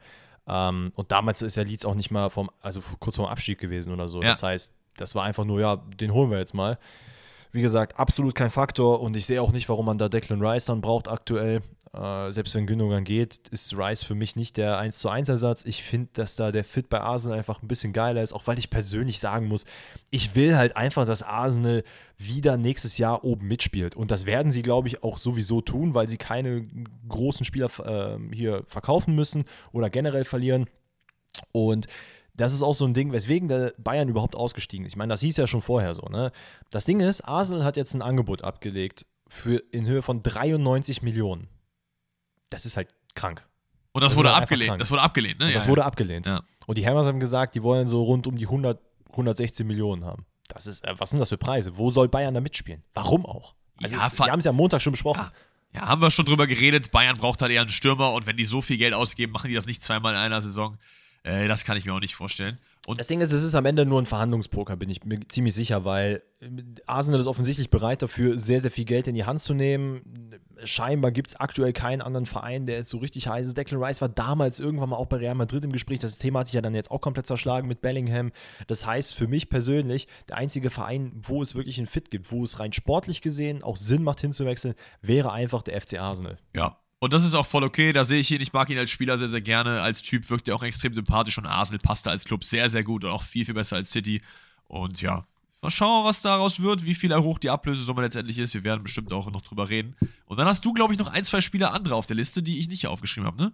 [0.48, 3.94] Ähm, und damals ist ja Leeds auch nicht mal vom, also kurz vorm Abstieg gewesen
[3.94, 4.22] oder so.
[4.22, 4.30] Ja.
[4.30, 6.80] Das heißt, das war einfach nur, ja, den holen wir jetzt mal.
[7.52, 10.66] Wie gesagt, absolut kein Faktor und ich sehe auch nicht, warum man da Declan Rice
[10.66, 11.62] dann braucht aktuell.
[11.94, 15.66] Äh, selbst wenn Gündogan geht, ist Rice für mich nicht der 1 zu 1 Ersatz.
[15.66, 18.58] Ich finde, dass da der Fit bei Arsenal einfach ein bisschen geiler ist, auch weil
[18.60, 19.66] ich persönlich sagen muss,
[20.10, 21.84] ich will halt einfach, dass Arsenal
[22.18, 23.96] wieder nächstes Jahr oben mitspielt.
[23.96, 26.66] Und das werden sie, glaube ich, auch sowieso tun, weil sie keine
[27.10, 30.68] großen Spieler äh, hier verkaufen müssen oder generell verlieren.
[31.52, 31.88] Und
[32.34, 34.94] das ist auch so ein Ding, weswegen der Bayern überhaupt ausgestiegen ist.
[34.94, 36.04] Ich meine, das hieß ja schon vorher so.
[36.04, 36.32] Ne?
[36.70, 41.50] Das Ding ist, Arsenal hat jetzt ein Angebot abgelegt für in Höhe von 93 Millionen.
[42.52, 43.44] Das ist halt krank.
[43.94, 44.80] Und das, das wurde einfach abgelehnt.
[44.80, 45.46] Das wurde abgelehnt, ne?
[45.46, 45.70] Und Ja, das ja.
[45.72, 46.28] wurde abgelehnt.
[46.28, 46.42] Ja.
[46.68, 48.80] Und die Hammers haben gesagt, die wollen so rund um die 100,
[49.10, 50.26] 116 Millionen haben.
[50.48, 51.78] Das ist, äh, was sind das für Preise?
[51.78, 52.84] Wo soll Bayern da mitspielen?
[52.94, 53.56] Warum auch?
[53.82, 55.26] Also, Ja, wir haben es ja am Montag schon besprochen.
[55.74, 56.92] Ja, haben wir schon drüber geredet.
[56.92, 59.56] Bayern braucht halt eher einen Stürmer und wenn die so viel Geld ausgeben, machen die
[59.56, 60.78] das nicht zweimal in einer Saison.
[61.24, 62.60] Äh, das kann ich mir auch nicht vorstellen.
[62.88, 65.54] Und Das Ding ist, es ist am Ende nur ein Verhandlungspoker, bin ich mir ziemlich
[65.54, 66.24] sicher, weil
[66.88, 70.02] Arsenal ist offensichtlich bereit dafür, sehr, sehr viel Geld in die Hand zu nehmen.
[70.64, 73.58] Scheinbar gibt es aktuell keinen anderen Verein, der jetzt so richtig heiß ist.
[73.58, 76.00] Declan Rice war damals irgendwann mal auch bei Real Madrid im Gespräch.
[76.00, 78.32] Das Thema hat sich ja dann jetzt auch komplett zerschlagen mit Bellingham.
[78.68, 82.44] Das heißt, für mich persönlich, der einzige Verein, wo es wirklich einen Fit gibt, wo
[82.44, 84.74] es rein sportlich gesehen auch Sinn macht hinzuwechseln,
[85.04, 86.40] wäre einfach der FC Arsenal.
[86.56, 86.81] ja.
[87.04, 87.94] Und das ist auch voll okay.
[87.94, 88.42] Da sehe ich ihn.
[88.42, 89.82] Ich mag ihn als Spieler sehr, sehr gerne.
[89.82, 92.84] Als Typ wirkt er auch extrem sympathisch und Arsenal passt da als Club sehr, sehr
[92.84, 94.22] gut und auch viel, viel besser als City.
[94.68, 95.26] Und ja,
[95.62, 98.54] mal schauen, was daraus wird, wie viel hoch die Ablösesumme letztendlich ist.
[98.54, 99.96] Wir werden bestimmt auch noch drüber reden.
[100.26, 102.60] Und dann hast du, glaube ich, noch ein, zwei Spieler andere auf der Liste, die
[102.60, 103.54] ich nicht aufgeschrieben habe, ne?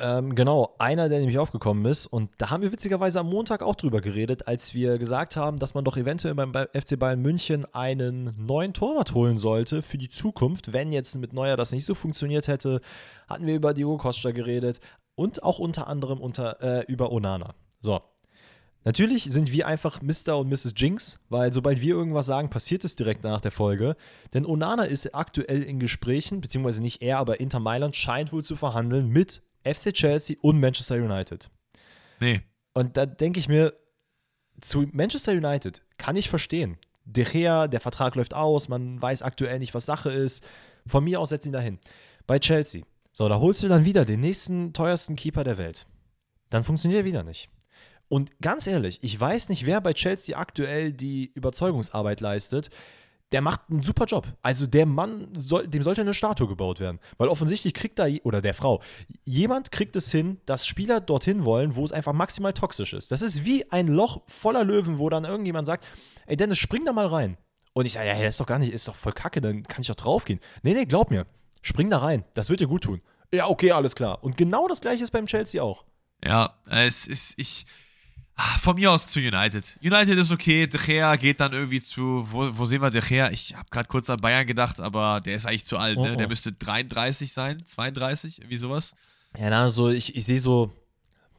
[0.00, 2.06] Ähm, genau, einer, der nämlich aufgekommen ist.
[2.06, 5.74] Und da haben wir witzigerweise am Montag auch drüber geredet, als wir gesagt haben, dass
[5.74, 10.72] man doch eventuell beim FC Bayern München einen neuen Torwart holen sollte für die Zukunft.
[10.72, 12.80] Wenn jetzt mit Neuer das nicht so funktioniert hätte,
[13.28, 14.80] hatten wir über Diogo Costa geredet
[15.14, 17.54] und auch unter anderem unter, äh, über Onana.
[17.80, 18.00] So.
[18.84, 20.38] Natürlich sind wir einfach Mr.
[20.38, 20.74] und Mrs.
[20.76, 23.94] Jinx, weil sobald wir irgendwas sagen, passiert es direkt nach der Folge.
[24.34, 28.56] Denn Onana ist aktuell in Gesprächen, beziehungsweise nicht er, aber Inter Mailand scheint wohl zu
[28.56, 31.50] verhandeln mit FC Chelsea und Manchester United.
[32.20, 32.42] Nee.
[32.74, 33.74] Und da denke ich mir,
[34.60, 36.78] zu Manchester United kann ich verstehen.
[37.04, 40.46] De Gea, der Vertrag läuft aus, man weiß aktuell nicht, was Sache ist.
[40.86, 41.78] Von mir aus setzt ihn dahin.
[42.26, 45.86] Bei Chelsea So, da holst du dann wieder den nächsten teuersten Keeper der Welt.
[46.50, 47.50] Dann funktioniert er wieder nicht.
[48.08, 52.70] Und ganz ehrlich, ich weiß nicht, wer bei Chelsea aktuell die Überzeugungsarbeit leistet.
[53.32, 54.26] Der macht einen super Job.
[54.42, 57.00] Also der Mann, soll, dem sollte eine Statue gebaut werden.
[57.18, 58.82] Weil offensichtlich kriegt da, oder der Frau,
[59.24, 63.10] jemand kriegt es hin, dass Spieler dorthin wollen, wo es einfach maximal toxisch ist.
[63.10, 65.86] Das ist wie ein Loch voller Löwen, wo dann irgendjemand sagt,
[66.26, 67.38] ey Dennis, spring da mal rein.
[67.72, 69.80] Und ich sage, ja, das ist doch gar nicht, ist doch voll kacke, dann kann
[69.80, 70.40] ich doch draufgehen.
[70.62, 71.26] Nee, nee, glaub mir,
[71.62, 73.00] spring da rein, das wird dir gut tun.
[73.32, 74.22] Ja, okay, alles klar.
[74.22, 75.84] Und genau das gleiche ist beim Chelsea auch.
[76.22, 77.66] Ja, es ist, ich,
[78.58, 79.78] von mir aus zu United.
[79.82, 83.30] United ist okay, De Gea geht dann irgendwie zu, wo, wo sehen wir De Gea?
[83.30, 86.16] Ich habe gerade kurz an Bayern gedacht, aber der ist eigentlich zu alt, Oh, ne?
[86.16, 88.94] Der müsste 33 sein, 32, irgendwie sowas.
[89.38, 90.70] Ja, na, so, ich, ich sehe so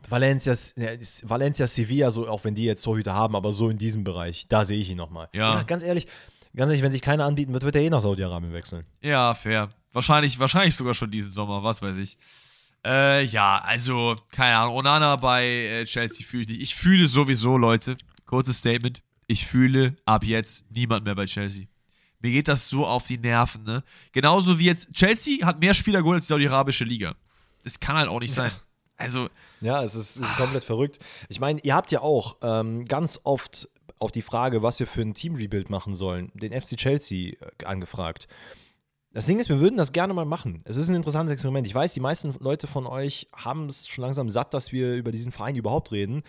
[0.09, 0.91] Valencia, ja,
[1.23, 4.65] Valencia, Sevilla, so, auch wenn die jetzt Torhüter haben, aber so in diesem Bereich, da
[4.65, 5.29] sehe ich ihn nochmal.
[5.33, 5.63] Ja.
[5.63, 6.07] Ganz ehrlich,
[6.55, 8.85] ganz ehrlich, wenn sich keiner anbieten wird, wird er eh nach Saudi-Arabien wechseln.
[9.01, 9.69] Ja, fair.
[9.93, 12.17] Wahrscheinlich, wahrscheinlich sogar schon diesen Sommer, was weiß ich.
[12.85, 16.61] Äh, ja, also, keine Ahnung, Onana bei äh, Chelsea fühle ich nicht.
[16.61, 21.65] Ich fühle sowieso, Leute, kurzes Statement, ich fühle ab jetzt niemand mehr bei Chelsea.
[22.19, 23.83] Mir geht das so auf die Nerven, ne?
[24.11, 27.15] Genauso wie jetzt, Chelsea hat mehr Spieler geholt als die saudi-arabische Liga.
[27.63, 28.51] Das kann halt auch nicht sein.
[28.97, 29.29] Also,
[29.61, 30.99] Ja, es ist, es ist komplett verrückt.
[31.27, 33.69] Ich meine, ihr habt ja auch ähm, ganz oft
[33.99, 38.27] auf die Frage, was wir für ein Team-Rebuild machen sollen, den FC Chelsea äh, angefragt.
[39.13, 40.61] Das Ding ist, wir würden das gerne mal machen.
[40.65, 41.67] Es ist ein interessantes Experiment.
[41.67, 45.11] Ich weiß, die meisten Leute von euch haben es schon langsam satt, dass wir über
[45.11, 46.23] diesen Verein überhaupt reden.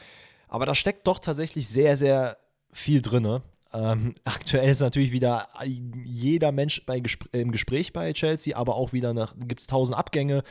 [0.49, 2.37] Aber da steckt doch tatsächlich sehr, sehr
[2.73, 3.41] viel drin.
[3.73, 5.49] Ähm, aktuell ist natürlich wieder
[6.05, 10.43] jeder Mensch bei im Gespräch bei Chelsea, aber auch wieder gibt es tausend Abgänge.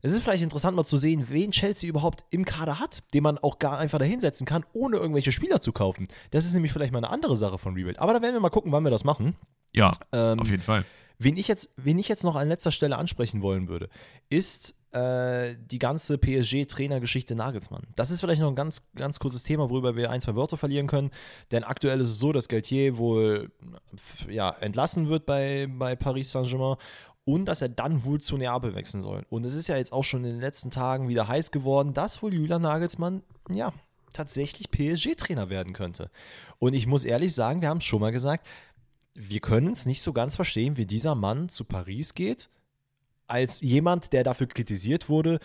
[0.00, 3.36] Es ist vielleicht interessant mal zu sehen, wen Chelsea überhaupt im Kader hat, den man
[3.36, 6.06] auch gar einfach dahinsetzen kann, ohne irgendwelche Spieler zu kaufen.
[6.30, 7.98] Das ist nämlich vielleicht mal eine andere Sache von Rebuild.
[7.98, 9.36] Aber da werden wir mal gucken, wann wir das machen.
[9.74, 10.86] ja, Ähm, auf jeden Fall.
[11.18, 13.88] Wen ich, jetzt, wen ich jetzt noch an letzter Stelle ansprechen wollen würde,
[14.28, 17.82] ist äh, die ganze PSG-Trainergeschichte Nagelsmann.
[17.96, 20.86] Das ist vielleicht noch ein ganz, ganz kurzes Thema, worüber wir ein, zwei Wörter verlieren
[20.86, 21.10] können.
[21.50, 23.50] Denn aktuell ist es so, dass Galtier wohl
[24.28, 26.76] ja, entlassen wird bei, bei Paris Saint-Germain
[27.24, 29.26] und dass er dann wohl zu Neapel wechseln soll.
[29.28, 32.22] Und es ist ja jetzt auch schon in den letzten Tagen wieder heiß geworden, dass
[32.22, 33.74] wohl Julian Nagelsmann, ja,
[34.14, 36.10] tatsächlich PSG-Trainer werden könnte.
[36.58, 38.46] Und ich muss ehrlich sagen, wir haben es schon mal gesagt,
[39.18, 42.48] wir können es nicht so ganz verstehen, wie dieser Mann zu Paris geht,
[43.26, 45.40] als jemand, der dafür kritisiert wurde,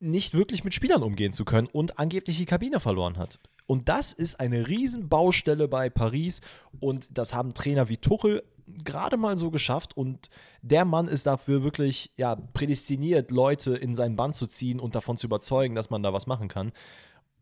[0.00, 3.38] nicht wirklich mit Spielern umgehen zu können und angeblich die Kabine verloren hat.
[3.66, 6.40] Und das ist eine Riesenbaustelle bei Paris
[6.80, 10.30] und das haben Trainer wie Tuchel gerade mal so geschafft und
[10.62, 15.16] der Mann ist dafür wirklich ja, prädestiniert, Leute in sein Band zu ziehen und davon
[15.16, 16.72] zu überzeugen, dass man da was machen kann.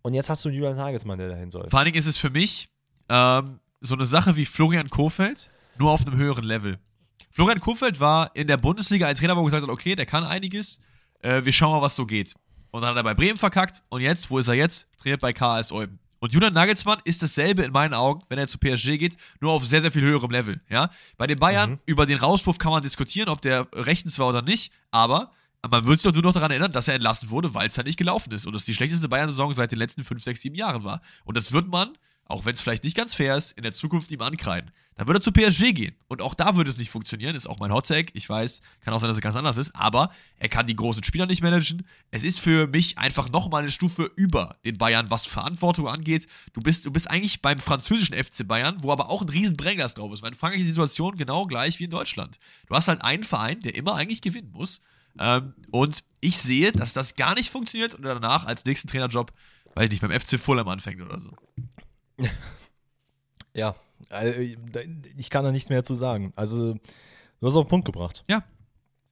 [0.03, 1.69] Und jetzt hast du einen Julian Nagelsmann, der dahin soll.
[1.71, 2.71] Vor allen Dingen ist es für mich
[3.09, 5.51] ähm, so eine Sache wie Florian Kofeld,
[5.81, 6.79] nur auf einem höheren Level.
[7.31, 10.25] Florian Kofeld war in der Bundesliga ein Trainer, wo er gesagt hat, okay, der kann
[10.25, 10.79] einiges,
[11.23, 12.35] äh, wir schauen mal, was so geht.
[12.71, 14.89] Und dann hat er bei Bremen verkackt und jetzt, wo ist er jetzt?
[14.99, 15.99] Trainiert bei KS Eupen.
[16.21, 19.65] Und Julian Nagelsmann ist dasselbe in meinen Augen, wenn er zu PSG geht, nur auf
[19.65, 20.61] sehr, sehr viel höherem Level.
[20.69, 20.91] Ja?
[21.17, 24.71] Bei den Bayern, über den Rauswurf kann man diskutieren, ob der rechtens war oder nicht,
[24.91, 25.33] aber
[25.69, 27.87] man wird sich doch nur noch daran erinnern, dass er entlassen wurde, weil es halt
[27.87, 30.85] nicht gelaufen ist und es die schlechteste Bayern-Saison seit den letzten 5, 6, 7 Jahren
[30.85, 31.01] war.
[31.25, 31.97] Und das wird man,
[32.31, 34.71] auch wenn es vielleicht nicht ganz fair ist, in der Zukunft ihm ankreiden.
[35.01, 35.95] Dann würde er zu PSG gehen.
[36.09, 38.11] Und auch da würde es nicht funktionieren, ist auch mein Hottag.
[38.13, 41.03] Ich weiß, kann auch sein, dass es ganz anders ist, aber er kann die großen
[41.03, 41.87] Spieler nicht managen.
[42.11, 46.27] Es ist für mich einfach nochmal eine Stufe über den Bayern, was Verantwortung angeht.
[46.53, 49.95] Du bist, du bist eigentlich beim französischen FC Bayern, wo aber auch ein riesen Brennglas
[49.95, 50.23] drauf ist.
[50.23, 52.39] Weil in Frankreich ist die Situation genau gleich wie in Deutschland.
[52.67, 54.83] Du hast halt einen Verein, der immer eigentlich gewinnen muss.
[55.19, 59.33] Ähm, und ich sehe, dass das gar nicht funktioniert und danach als nächsten Trainerjob,
[59.75, 61.35] weil ich nicht beim FC Fulham anfängt oder so.
[63.55, 63.75] Ja,
[64.11, 64.57] äh,
[65.17, 66.33] ich kann da nichts mehr zu sagen.
[66.37, 68.25] Also, du hast auf den Punkt gebracht.
[68.29, 68.45] Ja.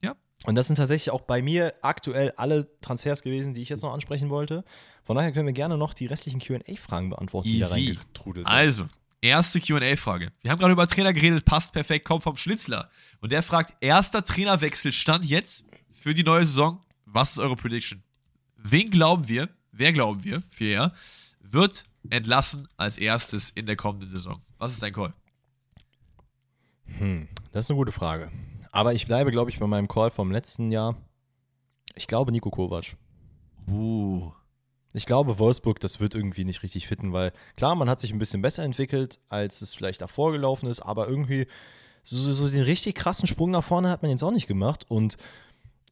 [0.01, 0.15] Ja.
[0.45, 3.93] Und das sind tatsächlich auch bei mir aktuell alle Transfers gewesen, die ich jetzt noch
[3.93, 4.63] ansprechen wollte.
[5.03, 7.91] Von daher können wir gerne noch die restlichen QA-Fragen beantworten, die da Easy.
[7.91, 8.55] reingetrudelt sind.
[8.55, 8.87] Also,
[9.21, 10.31] erste QA-Frage.
[10.41, 12.89] Wir haben gerade über Trainer geredet, passt perfekt, kommt vom Schlitzler.
[13.19, 16.81] Und der fragt: Erster Trainerwechsel stand jetzt für die neue Saison.
[17.05, 18.03] Was ist eure Prediction?
[18.55, 20.91] Wen glauben wir, wer glauben wir, viel
[21.41, 24.41] wird entlassen als erstes in der kommenden Saison?
[24.57, 25.13] Was ist dein Call?
[26.85, 28.31] Hm, das ist eine gute Frage.
[28.71, 30.95] Aber ich bleibe, glaube ich, bei meinem Call vom letzten Jahr.
[31.95, 32.95] Ich glaube Nico Kovac.
[33.67, 34.31] Uh.
[34.93, 38.17] Ich glaube, Wolfsburg, das wird irgendwie nicht richtig fitten, weil klar, man hat sich ein
[38.17, 41.45] bisschen besser entwickelt, als es vielleicht davor gelaufen ist, aber irgendwie
[42.01, 44.85] so, so den richtig krassen Sprung nach vorne hat man jetzt auch nicht gemacht.
[44.89, 45.17] Und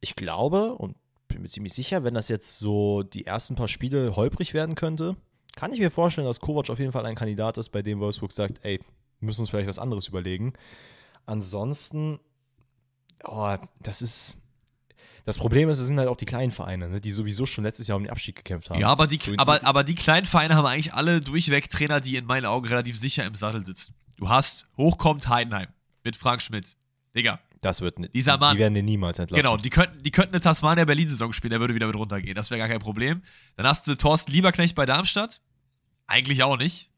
[0.00, 0.96] ich glaube und
[1.28, 5.16] bin mir ziemlich sicher, wenn das jetzt so die ersten paar Spiele holprig werden könnte,
[5.58, 8.30] kann ich mir vorstellen, dass Kovac auf jeden Fall ein Kandidat ist, bei dem Wolfsburg
[8.30, 10.52] sagt, ey, wir müssen uns vielleicht was anderes überlegen.
[11.26, 12.18] Ansonsten,
[13.24, 14.38] oh, das ist.
[15.24, 17.86] Das Problem ist, es sind halt auch die kleinen Vereine, ne, die sowieso schon letztes
[17.86, 18.80] Jahr um den Abstieg gekämpft haben.
[18.80, 22.24] Ja, aber die, aber, aber die kleinen Vereine haben eigentlich alle durchweg Trainer, die in
[22.24, 23.94] meinen Augen relativ sicher im Sattel sitzen.
[24.16, 25.66] Du hast, hochkommt Heidenheim
[26.02, 26.76] mit Frank Schmidt.
[27.14, 28.14] Digga, Das wird nicht.
[28.14, 29.42] Dieser Mann- Die werden den niemals entlassen.
[29.42, 32.34] genau, die könnten, die könnten eine Tasmania-Berlin-Saison spielen, der würde wieder mit runtergehen.
[32.34, 33.20] Das wäre gar kein Problem.
[33.56, 35.42] Dann hast du Thorsten Lieberknecht bei Darmstadt.
[36.08, 36.90] Eigentlich auch nicht.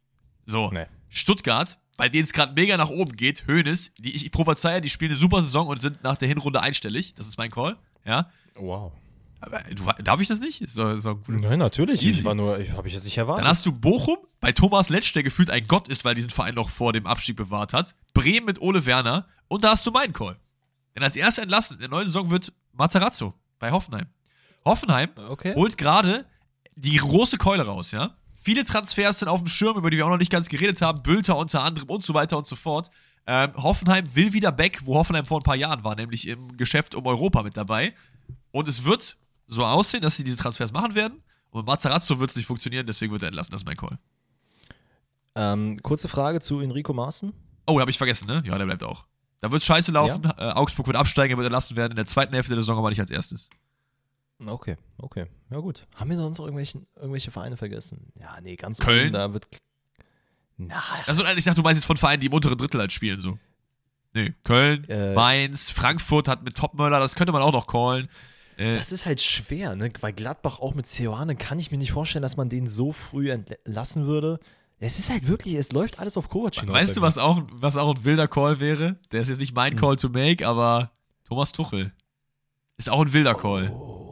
[0.46, 0.86] So, Nee.
[1.10, 4.88] Stuttgart, bei denen es gerade mega nach oben geht, Hoeneß, die ich, ich prophezeie, die
[4.88, 7.14] spielen eine super Saison und sind nach der Hinrunde einstellig.
[7.14, 7.76] Das ist mein Call.
[8.04, 8.30] Ja.
[8.54, 8.92] Wow.
[9.40, 10.60] Aber du, darf ich das nicht?
[10.60, 11.18] Ist doch, ist doch.
[11.26, 12.02] Nein, natürlich.
[12.02, 12.20] Easy.
[12.20, 13.44] Ich war nur, habe ich jetzt nicht erwartet.
[13.44, 16.54] Dann hast du Bochum, bei Thomas Letsch, der gefühlt ein Gott ist, weil diesen Verein
[16.54, 17.94] noch vor dem Abstieg bewahrt hat.
[18.14, 19.26] Bremen mit Ole Werner.
[19.48, 20.38] Und da hast du meinen Call.
[20.94, 24.06] Denn als erster entlassen in der neuen Saison wird Materazzo bei Hoffenheim.
[24.64, 25.54] Hoffenheim okay.
[25.54, 26.26] holt gerade
[26.76, 28.16] die große Keule raus, ja?
[28.42, 31.02] Viele Transfers sind auf dem Schirm, über die wir auch noch nicht ganz geredet haben.
[31.02, 32.90] Bülter unter anderem und so weiter und so fort.
[33.26, 36.94] Ähm, Hoffenheim will wieder back, wo Hoffenheim vor ein paar Jahren war, nämlich im Geschäft
[36.94, 37.94] um Europa mit dabei.
[38.50, 41.22] Und es wird so aussehen, dass sie diese Transfers machen werden.
[41.50, 43.50] Und mit Mazzarazzo wird es nicht funktionieren, deswegen wird er entlassen.
[43.50, 43.98] Das ist mein Call.
[45.34, 47.32] Ähm, kurze Frage zu Enrico Maaßen.
[47.66, 48.42] Oh, habe ich vergessen, ne?
[48.46, 49.06] Ja, der bleibt auch.
[49.40, 50.24] Da wird es scheiße laufen.
[50.38, 52.90] Äh, Augsburg wird absteigen, er wird entlassen werden in der zweiten Hälfte der Saison, aber
[52.90, 53.50] nicht als erstes.
[54.46, 55.26] Okay, okay.
[55.50, 55.86] Ja, gut.
[55.94, 58.12] Haben wir sonst noch irgendwelche Vereine vergessen?
[58.18, 59.08] Ja, nee, ganz Köln?
[59.08, 59.46] oben, da wird.
[60.56, 63.20] Na, Also, ich dachte, du meinst jetzt von Vereinen, die im unteren Drittel halt spielen,
[63.20, 63.38] so.
[64.12, 65.14] Nee, Köln, Äh.
[65.14, 68.08] Mainz, Frankfurt hat mit Topmöller, das könnte man auch noch callen.
[68.56, 69.90] Äh, das ist halt schwer, ne?
[70.00, 73.30] Weil Gladbach auch mit Ceoane kann ich mir nicht vorstellen, dass man den so früh
[73.30, 74.40] entlassen würde.
[74.78, 76.74] Es ist halt wirklich, es läuft alles auf Kovac hinaus.
[76.74, 78.98] weißt du, was auch, was auch ein wilder Call wäre?
[79.12, 79.54] Der ist jetzt nicht Hm.
[79.56, 80.90] mein Call to make, aber
[81.24, 81.92] Thomas Tuchel.
[82.78, 83.70] Ist auch ein wilder Call.
[83.70, 84.09] Oh,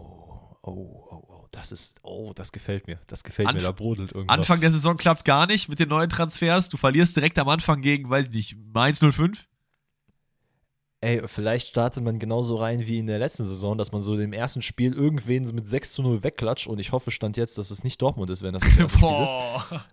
[0.62, 0.70] oh,
[1.10, 2.98] oh, oh, das ist, oh, das gefällt mir.
[3.06, 4.36] Das gefällt mir, Anf- da brodelt irgendwas.
[4.36, 6.68] Anfang der Saison klappt gar nicht mit den neuen Transfers.
[6.68, 9.48] Du verlierst direkt am Anfang gegen, weiß ich nicht, Mainz 05.
[11.00, 14.32] Ey, vielleicht startet man genauso rein wie in der letzten Saison, dass man so im
[14.32, 17.70] ersten Spiel irgendwen so mit 6 zu 0 wegklatscht und ich hoffe, stand jetzt, dass
[17.70, 19.00] es nicht Dortmund ist, wenn das das Spiel ist.
[19.00, 19.84] Boah.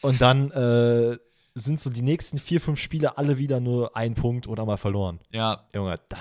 [0.00, 1.18] Und dann äh,
[1.54, 5.20] sind so die nächsten vier, fünf Spiele alle wieder nur ein Punkt oder mal verloren.
[5.32, 6.20] Ja, Junge, das,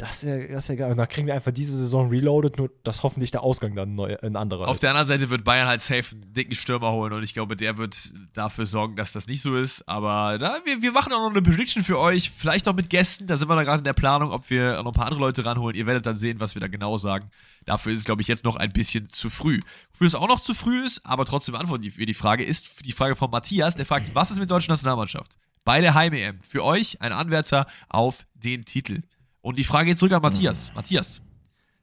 [0.00, 0.90] das wäre das wär geil.
[0.90, 4.16] Und dann kriegen wir einfach diese Saison reloaded, nur dass hoffentlich der Ausgang dann neu,
[4.22, 4.82] ein anderer Auf ist.
[4.82, 7.76] der anderen Seite wird Bayern halt safe einen dicken Stürmer holen und ich glaube, der
[7.76, 7.96] wird
[8.32, 9.86] dafür sorgen, dass das nicht so ist.
[9.86, 13.26] Aber da, wir, wir machen auch noch eine Prediction für euch, vielleicht noch mit Gästen.
[13.26, 15.44] Da sind wir da gerade in der Planung, ob wir noch ein paar andere Leute
[15.44, 15.76] ranholen.
[15.76, 17.30] Ihr werdet dann sehen, was wir da genau sagen.
[17.66, 19.60] Dafür ist es, glaube ich, jetzt noch ein bisschen zu früh.
[19.92, 22.92] Wofür es auch noch zu früh ist, aber trotzdem antworten wir die Frage, ist die
[22.92, 25.36] Frage von Matthias, der fragt, was ist mit der deutschen Nationalmannschaft?
[25.64, 26.40] Bei der Heim-EM.
[26.40, 29.02] Für euch ein Anwärter auf den Titel.
[29.42, 30.72] Und die Frage geht zurück an Matthias.
[30.74, 31.22] Matthias,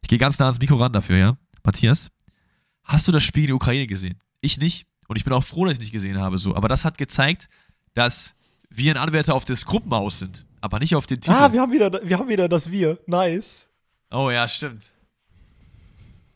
[0.02, 1.38] ich gehe ganz nah ans Mikro ran dafür, ja?
[1.64, 2.10] Matthias,
[2.84, 4.18] Hast du das Spiel in der Ukraine gesehen?
[4.40, 4.86] Ich nicht.
[5.10, 6.56] Und ich bin auch froh, dass ich nicht gesehen habe, so.
[6.56, 7.50] Aber das hat gezeigt,
[7.94, 8.34] dass
[8.70, 11.36] wir ein Anwärter auf das Gruppenhaus sind, aber nicht auf den Titel.
[11.36, 12.98] ah, wir haben, wieder, wir haben wieder das Wir.
[13.08, 13.68] Nice.
[14.12, 14.94] oh ja, stimmt.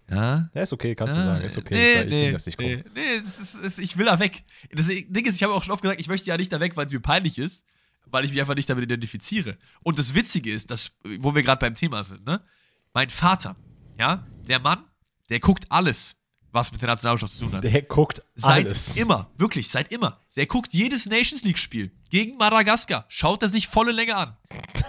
[0.10, 0.50] Ja?
[0.54, 1.46] Ja, ist okay, kannst du Ah, sagen.
[1.46, 1.74] Ist okay.
[1.74, 4.20] Nee, ich nee, nee, das nicht nee, nee es ist, es ist, ich will da
[4.20, 4.44] weg.
[4.74, 6.76] Das Ding ist, ich habe auch schon oft gesagt, ich möchte ja nicht da weg,
[6.76, 7.64] weil es mir peinlich ist,
[8.12, 9.58] weil ich mich einfach nicht damit identifiziere.
[9.84, 12.42] Und das Witzige ist, dass, wo wir gerade beim Thema sind, ne?
[12.94, 13.56] Mein Vater,
[13.98, 14.84] ja, der Mann,
[15.30, 16.16] der guckt alles,
[16.52, 17.64] was mit der Nationalmannschaft zu tun hat.
[17.64, 18.98] Der guckt Seit alles.
[18.98, 20.20] immer, wirklich, seit immer.
[20.36, 24.36] Der guckt jedes Nations League-Spiel gegen Madagaskar, schaut er sich volle Länge an.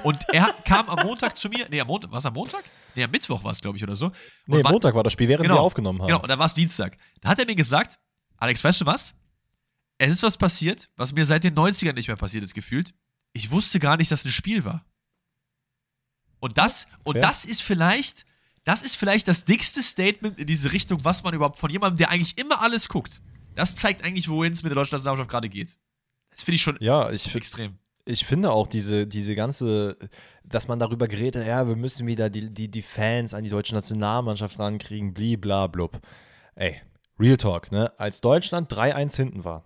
[0.03, 2.65] Und er hat- kam am Montag zu mir, nee, am Montag, war es am Montag?
[2.97, 4.07] Nee, am Mittwoch war es, glaube ich, oder so.
[4.07, 4.15] Und
[4.49, 5.55] Nee, ma- Montag war das Spiel, während Genau.
[5.55, 6.09] wir aufgenommen haben.
[6.09, 6.99] Genau, und dann war es Dienstag.
[7.21, 8.01] Da hat er mir gesagt,
[8.39, 9.15] Alex, weißt du was?
[9.99, 12.93] Es ist was passiert, was mir seit den 90ern nicht mehr passiert ist, gefühlt.
[13.33, 14.85] Ich wusste gar nicht, dass es ein Spiel war.
[16.41, 18.27] Und das, und das ist vielleicht,
[18.65, 22.11] das ist vielleicht das dickste Statement in diese Richtung, was man überhaupt von jemandem, der
[22.11, 23.23] eigentlich immer alles guckt.
[23.55, 25.77] Das zeigt eigentlich, wohin es mit der deutschen Nationalmannschaft gerade geht.
[26.31, 27.79] Das finde ich schon Ja, ich, extrem.
[28.07, 29.97] ich finde auch diese, diese ganze,
[30.43, 33.75] dass man darüber geredet, ja, wir müssen wieder die, die, die Fans an die deutsche
[33.75, 36.01] Nationalmannschaft rankriegen, bliblablub.
[36.57, 36.81] Ey,
[37.21, 37.93] Real Talk, ne?
[37.99, 39.65] Als Deutschland 3-1 hinten war,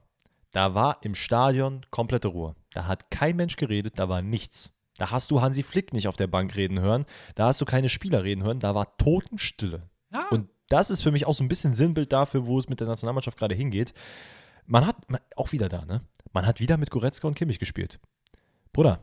[0.56, 2.54] da war im Stadion komplette Ruhe.
[2.72, 4.72] Da hat kein Mensch geredet, da war nichts.
[4.96, 7.04] Da hast du Hansi Flick nicht auf der Bank reden hören,
[7.34, 9.82] da hast du keine Spieler reden hören, da war Totenstille.
[10.14, 10.26] Ja.
[10.30, 12.86] Und das ist für mich auch so ein bisschen Sinnbild dafür, wo es mit der
[12.86, 13.92] Nationalmannschaft gerade hingeht.
[14.64, 16.00] Man hat, man, auch wieder da, ne?
[16.32, 18.00] Man hat wieder mit Goretzka und Kimmich gespielt.
[18.72, 19.00] Bruder,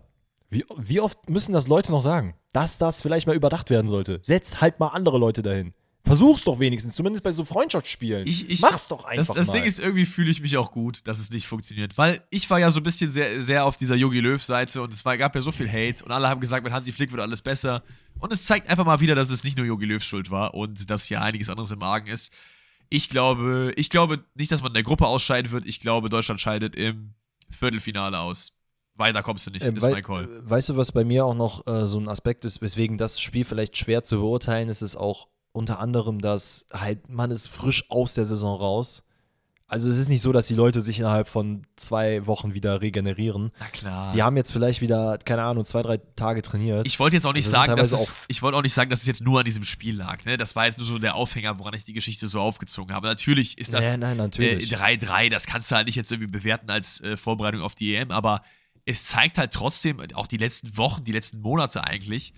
[0.50, 4.22] wie, wie oft müssen das Leute noch sagen, dass das vielleicht mal überdacht werden sollte?
[4.24, 5.72] Setz halt mal andere Leute dahin.
[6.06, 8.28] Versuch's doch wenigstens, zumindest bei so Freundschaftsspielen.
[8.28, 9.54] Ich, ich, Mach's doch einfach Das, das mal.
[9.54, 11.98] Ding ist, irgendwie fühle ich mich auch gut, dass es nicht funktioniert.
[11.98, 15.06] Weil ich war ja so ein bisschen sehr, sehr auf dieser Yogi Löw-Seite und es
[15.06, 17.42] war, gab ja so viel Hate und alle haben gesagt, mit Hansi Flick wird alles
[17.42, 17.84] besser.
[18.20, 20.90] Und es zeigt einfach mal wieder, dass es nicht nur Yogi Löws Schuld war und
[20.90, 22.34] dass hier einiges anderes im Magen ist.
[22.90, 25.66] Ich glaube, ich glaube nicht, dass man in der Gruppe ausscheiden wird.
[25.66, 27.14] Ich glaube, Deutschland scheidet im
[27.50, 28.52] Viertelfinale aus.
[28.96, 30.28] Weiter kommst du nicht, Ähm, ist mein Call.
[30.48, 33.46] Weißt du, was bei mir auch noch äh, so ein Aspekt ist, weswegen das Spiel
[33.46, 38.14] vielleicht schwer zu beurteilen ist, ist auch unter anderem, dass halt man ist frisch aus
[38.14, 39.04] der Saison raus.
[39.66, 43.52] Also es ist nicht so, dass die Leute sich innerhalb von zwei Wochen wieder regenerieren.
[43.60, 44.14] Na klar.
[44.14, 46.86] Die haben jetzt vielleicht wieder, keine Ahnung, zwei, drei Tage trainiert.
[46.86, 49.02] Ich wollte jetzt auch nicht Das sagen, dass es, ich wollte auch nicht sagen, dass
[49.02, 50.26] es jetzt nur an diesem Spiel lag.
[50.26, 50.38] Ne?
[50.38, 53.08] Das war jetzt nur so der Aufhänger, woran ich die Geschichte so aufgezogen habe.
[53.08, 54.72] Natürlich ist das Ja, nein, natürlich.
[54.72, 57.96] äh, 3-3, das kannst du halt nicht jetzt irgendwie bewerten als äh, Vorbereitung auf die
[57.96, 58.42] EM, aber
[58.86, 62.34] es zeigt halt trotzdem, auch die letzten Wochen, die letzten Monate eigentlich,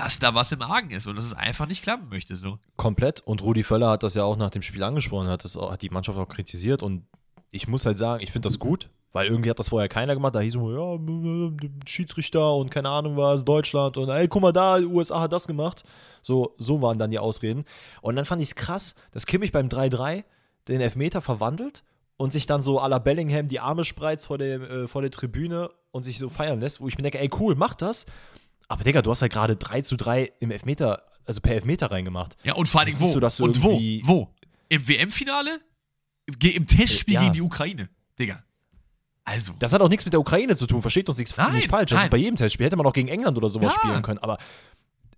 [0.00, 2.34] dass da was im Argen ist und dass es einfach nicht klappen möchte.
[2.34, 2.58] So.
[2.76, 3.20] Komplett.
[3.20, 5.90] Und Rudi Völler hat das ja auch nach dem Spiel angesprochen, hat, das hat die
[5.90, 6.82] Mannschaft auch kritisiert.
[6.82, 7.04] Und
[7.50, 10.34] ich muss halt sagen, ich finde das gut, weil irgendwie hat das vorher keiner gemacht.
[10.34, 14.78] Da hieß es, ja, Schiedsrichter und keine Ahnung was, Deutschland und ey, guck mal da,
[14.78, 15.84] USA hat das gemacht.
[16.22, 17.64] So, so waren dann die Ausreden.
[18.00, 20.24] Und dann fand ich es krass, dass Kimmich beim 3-3
[20.68, 21.84] den Elfmeter verwandelt
[22.16, 25.10] und sich dann so à la Bellingham die Arme spreizt vor, dem, äh, vor der
[25.10, 28.06] Tribüne und sich so feiern lässt, wo ich mir denke, ey, cool, mach das.
[28.70, 32.36] Aber Digga, du hast halt gerade 3 zu 3 im Elfmeter, also per Elfmeter reingemacht.
[32.44, 33.20] Ja, und vor allen Dingen Siehst wo?
[33.20, 33.80] du, und wo?
[34.04, 34.34] Wo?
[34.68, 35.60] Im WM-Finale?
[36.38, 37.20] Ge- Im Testspiel Ja.
[37.22, 37.88] gegen die Ukraine.
[38.18, 38.44] Digga.
[39.24, 39.52] Also.
[39.58, 41.90] Das hat auch nichts mit der Ukraine zu tun, versteht uns nichts Nein, nicht falsch.
[41.90, 42.06] Das nein.
[42.06, 42.66] ist bei jedem Testspiel.
[42.66, 43.80] Hätte man auch gegen England oder sowas Ja.
[43.80, 44.18] spielen können.
[44.20, 44.38] Aber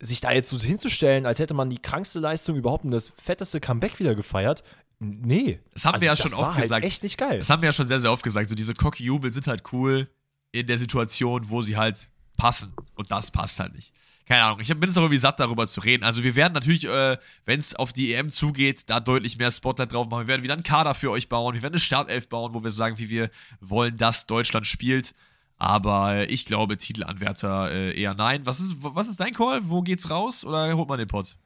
[0.00, 3.60] sich da jetzt so hinzustellen, als hätte man die krankste Leistung überhaupt und das fetteste
[3.60, 4.62] Comeback wieder gefeiert,
[4.98, 5.60] nee.
[5.74, 6.84] Das haben wir ja schon oft halt gesagt.
[6.86, 7.36] echt nicht geil.
[7.38, 8.48] Das haben wir ja schon sehr, sehr oft gesagt.
[8.48, 10.08] So diese Cocky-Jubel sind halt cool
[10.52, 12.08] in der Situation, wo sie halt
[12.42, 12.72] passen.
[12.96, 13.92] Und das passt halt nicht.
[14.26, 14.58] Keine Ahnung.
[14.60, 16.02] Ich bin jetzt auch irgendwie satt, darüber zu reden.
[16.02, 19.92] Also wir werden natürlich, äh, wenn es auf die EM zugeht, da deutlich mehr Spotlight
[19.92, 20.22] drauf machen.
[20.22, 21.54] Wir werden wieder einen Kader für euch bauen.
[21.54, 23.30] Wir werden eine Startelf bauen, wo wir sagen, wie wir
[23.60, 25.14] wollen, dass Deutschland spielt.
[25.56, 28.44] Aber ich glaube, Titelanwärter äh, eher nein.
[28.44, 29.60] Was ist, was ist dein Call?
[29.62, 30.44] Wo geht's raus?
[30.44, 31.36] Oder holt man den Pott?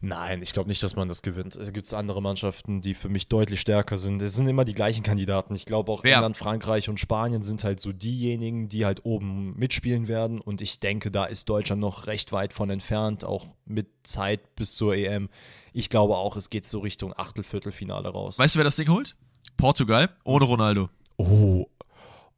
[0.00, 1.56] Nein, ich glaube nicht, dass man das gewinnt.
[1.56, 4.22] Da gibt es andere Mannschaften, die für mich deutlich stärker sind.
[4.22, 5.56] Es sind immer die gleichen Kandidaten.
[5.56, 6.14] Ich glaube auch Wer?
[6.14, 10.40] England, Frankreich und Spanien sind halt so diejenigen, die halt oben mitspielen werden.
[10.40, 14.76] Und ich denke, da ist Deutschland noch recht weit von entfernt, auch mit Zeit bis
[14.76, 15.30] zur EM.
[15.72, 18.38] Ich glaube auch, es geht so Richtung Achtel, Viertelfinale raus.
[18.38, 19.16] Weißt du, wer das Ding holt?
[19.56, 20.90] Portugal ohne Ronaldo.
[21.16, 21.66] Oh,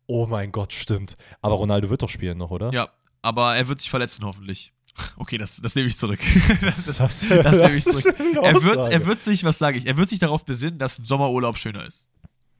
[0.06, 1.18] oh mein Gott, stimmt.
[1.42, 2.70] Aber Ronaldo wird doch spielen noch, oder?
[2.72, 2.88] Ja,
[3.20, 4.72] aber er wird sich verletzen, hoffentlich.
[5.16, 6.20] Okay, das, das nehme ich zurück.
[6.60, 8.16] das, das, Das, das nehme ich zurück.
[8.42, 11.04] Er wird, er wird sich, was sage ich, er wird sich darauf besinnen, dass ein
[11.04, 12.08] Sommerurlaub schöner ist.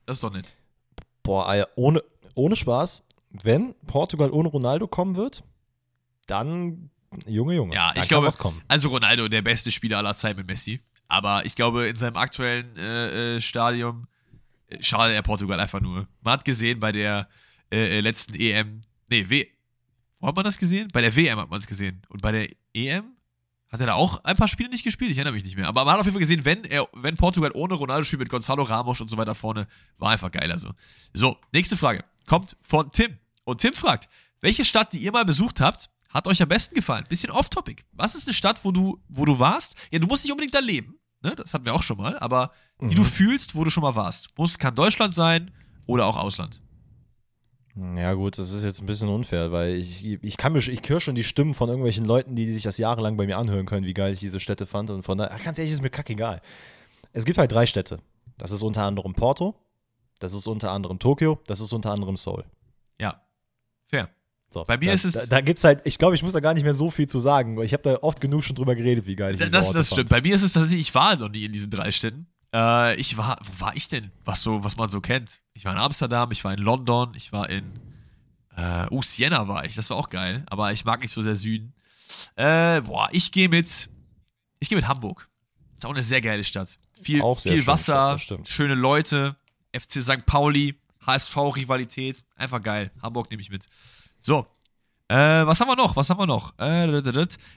[0.06, 0.54] Das ist doch nett.
[1.22, 2.02] Boah, ohne,
[2.34, 5.44] ohne Spaß, wenn Portugal ohne Ronaldo kommen wird,
[6.26, 6.90] dann,
[7.26, 7.74] Junge, Junge.
[7.74, 8.30] Ja, ich glaube,
[8.68, 10.80] also Ronaldo, der beste Spieler aller Zeiten mit Messi.
[11.08, 14.06] Aber ich glaube, in seinem aktuellen äh, äh, Stadium
[14.68, 16.06] äh, schadet er Portugal einfach nur.
[16.22, 17.28] Man hat gesehen bei der
[17.72, 19.46] äh, äh, letzten EM, nee, W,
[20.20, 20.88] wo hat man das gesehen?
[20.92, 22.02] Bei der WM hat man es gesehen.
[22.08, 23.16] Und bei der EM
[23.68, 25.10] hat er da auch ein paar Spiele nicht gespielt?
[25.10, 25.68] Ich erinnere mich nicht mehr.
[25.68, 28.28] Aber man hat auf jeden Fall gesehen, wenn, er, wenn Portugal ohne Ronaldo spielt mit
[28.28, 29.66] Gonzalo Ramos und so weiter vorne,
[29.98, 30.70] war einfach geiler so.
[31.14, 32.04] So, nächste Frage.
[32.26, 33.16] Kommt von Tim.
[33.44, 34.08] Und Tim fragt,
[34.40, 37.04] welche Stadt, die ihr mal besucht habt, hat euch am besten gefallen?
[37.08, 37.84] Bisschen off-topic.
[37.92, 39.76] Was ist eine Stadt, wo du, wo du warst?
[39.92, 40.98] Ja, du musst nicht unbedingt da leben.
[41.22, 41.36] Ne?
[41.36, 42.18] Das hatten wir auch schon mal.
[42.18, 44.36] Aber die du fühlst, wo du schon mal warst.
[44.36, 45.52] Muss, kann Deutschland sein
[45.86, 46.60] oder auch Ausland.
[47.76, 51.00] Ja, gut, das ist jetzt ein bisschen unfair, weil ich, ich kann mich, ich höre
[51.00, 53.94] schon die Stimmen von irgendwelchen Leuten, die sich das jahrelang bei mir anhören können, wie
[53.94, 54.90] geil ich diese Städte fand.
[54.90, 56.42] Und von daher, ganz ehrlich, ist mir kackegal.
[57.12, 58.00] Es gibt halt drei Städte.
[58.38, 59.54] Das ist unter anderem Porto,
[60.18, 62.44] das ist unter anderem Tokio, das ist unter anderem Seoul.
[63.00, 63.20] Ja.
[63.86, 64.08] Fair.
[64.52, 66.32] So, Bei mir da, ist es- Da, da gibt es halt, ich glaube, ich muss
[66.32, 68.56] da gar nicht mehr so viel zu sagen, weil ich habe da oft genug schon
[68.56, 69.96] drüber geredet, wie geil ich Das, diese das, Orte das fand.
[69.98, 70.10] stimmt.
[70.10, 72.26] Bei mir ist es tatsächlich, ich war noch nie in diesen drei Städten.
[72.52, 74.10] Äh, ich war, wo war ich denn?
[74.24, 75.40] Was so, was man so kennt.
[75.54, 77.64] Ich war in Amsterdam, ich war in London, ich war in,
[78.56, 79.74] äh, uh, Siena war ich.
[79.74, 80.44] Das war auch geil.
[80.48, 81.74] Aber ich mag nicht so sehr Süden.
[82.36, 83.88] Äh, boah, ich gehe mit,
[84.58, 85.28] ich gehe mit Hamburg.
[85.76, 86.78] Ist auch eine sehr geile Stadt.
[87.00, 89.36] Viel, viel Wasser, Stadt, schöne Leute,
[89.74, 90.26] FC St.
[90.26, 92.24] Pauli, HSV-Rivalität.
[92.36, 92.90] Einfach geil.
[93.00, 93.66] Hamburg nehme ich mit.
[94.18, 94.46] So.
[95.08, 95.96] Äh, was haben wir noch?
[95.96, 96.56] Was haben wir noch?
[96.58, 97.02] Äh.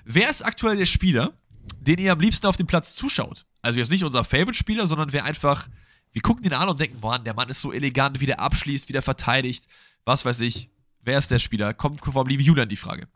[0.05, 1.33] Wer ist aktuell der Spieler,
[1.79, 3.45] den ihr am liebsten auf dem Platz zuschaut?
[3.61, 5.67] Also jetzt nicht unser Favorite-Spieler, sondern wer einfach,
[6.11, 8.89] wir gucken den an und denken, Mann, der Mann ist so elegant, wie der abschließt,
[8.89, 9.67] wie der verteidigt.
[10.05, 10.69] Was weiß ich.
[11.01, 11.73] Wer ist der Spieler?
[11.73, 13.07] Kommt vom lieben Julian die Frage.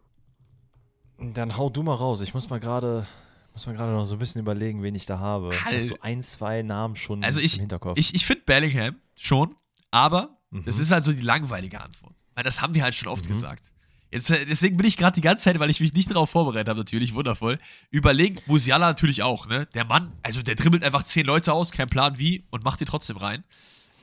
[1.20, 2.22] Dann hau du mal raus.
[2.22, 3.08] Ich muss mal gerade
[3.54, 5.50] muss mal gerade noch so ein bisschen überlegen, wen ich da habe.
[5.52, 5.78] Ich Halt.
[5.80, 7.98] hab so ein, zwei Namen schon Also ich, im Hinterkopf.
[7.98, 9.56] ich, ich finde Bellingham schon,
[9.89, 10.64] aber Mhm.
[10.64, 12.14] das ist halt so die langweilige Antwort.
[12.36, 13.74] Weil das haben wir halt schon oft gesagt.
[14.12, 16.70] Jetzt, äh, deswegen bin ich gerade die ganze Zeit, weil ich mich nicht darauf vorbereitet
[16.70, 17.58] habe, natürlich, wundervoll.
[17.91, 19.68] Überlegen, Musiala natürlich auch, ne?
[19.74, 22.86] Der Mann, also der dribbelt einfach zehn Leute aus, kein Plan wie, und macht die
[22.86, 23.43] trotzdem rein.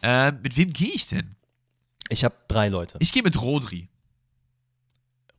[0.02, 1.36] Äh, mit wem gehe ich denn?
[2.10, 2.98] ich habe drei Leute.
[3.00, 3.88] Ich gehe mit Rodri.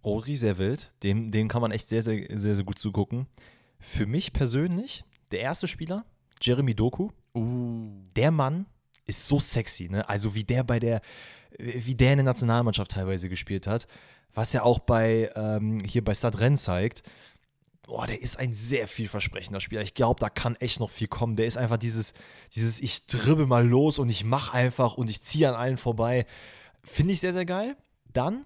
[0.04, 0.94] Rodri, sehr wild.
[1.04, 3.28] Dem, dem kann man echt sehr, sehr, sehr, sehr gut zugucken.
[3.80, 6.06] Für mich persönlich, der erste Spieler,
[6.42, 7.10] Jeremy Doku.
[7.34, 8.04] Uh.
[8.16, 8.66] Der Mann
[9.06, 10.08] ist so sexy, ne?
[10.08, 11.02] Also wie der bei der,
[11.58, 13.88] wie der in der Nationalmannschaft teilweise gespielt hat,
[14.36, 17.04] was ja auch bei ähm, hier bei Stadren zeigt.
[17.84, 19.82] Boah, der ist ein sehr vielversprechender Spieler.
[19.82, 21.36] Ich glaube, da kann echt noch viel kommen.
[21.36, 22.14] Der ist einfach dieses,
[22.54, 26.26] dieses, ich dribbel mal los und ich mache einfach und ich ziehe an allen vorbei.
[26.84, 27.78] Finde ich sehr, sehr geil.
[28.12, 28.46] Dann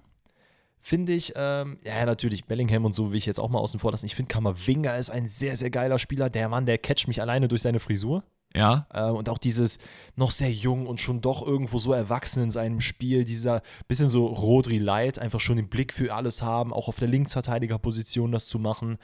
[0.81, 3.91] finde ich, ähm, ja, natürlich, Bellingham und so will ich jetzt auch mal außen vor
[3.91, 4.05] lassen.
[4.05, 6.29] Ich finde, Kammerwinger ist ein sehr, sehr geiler Spieler.
[6.29, 8.23] Der Mann, der catcht mich alleine durch seine Frisur.
[8.55, 8.87] Ja.
[8.93, 9.79] Ähm, und auch dieses
[10.15, 14.25] noch sehr jung und schon doch irgendwo so erwachsen in seinem Spiel, dieser bisschen so
[14.27, 18.59] Rodri Light, einfach schon den Blick für alles haben, auch auf der Linksverteidigerposition das zu
[18.59, 18.97] machen.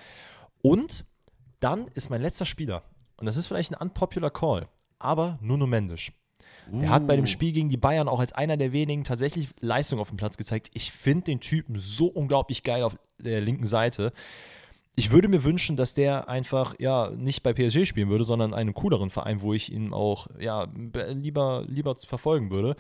[0.62, 1.06] Und
[1.60, 2.84] dann ist mein letzter Spieler,
[3.18, 4.68] und das ist vielleicht ein unpopular Call,
[5.00, 6.12] aber Nuno Mendes.
[6.68, 7.28] Der hat bei dem Uh.
[7.28, 10.72] Spiel gegen die Bayern auch als einer der wenigen tatsächlich Leistung auf dem Platz gezeigt.
[10.74, 14.14] Ich finde den Typen so unglaublich geil auf der linken Seite.
[14.98, 18.74] Ich würde mir wünschen, dass der einfach ja nicht bei PSG spielen würde, sondern einen
[18.74, 22.76] cooleren Verein, wo ich ihn auch ja be- lieber lieber verfolgen würde.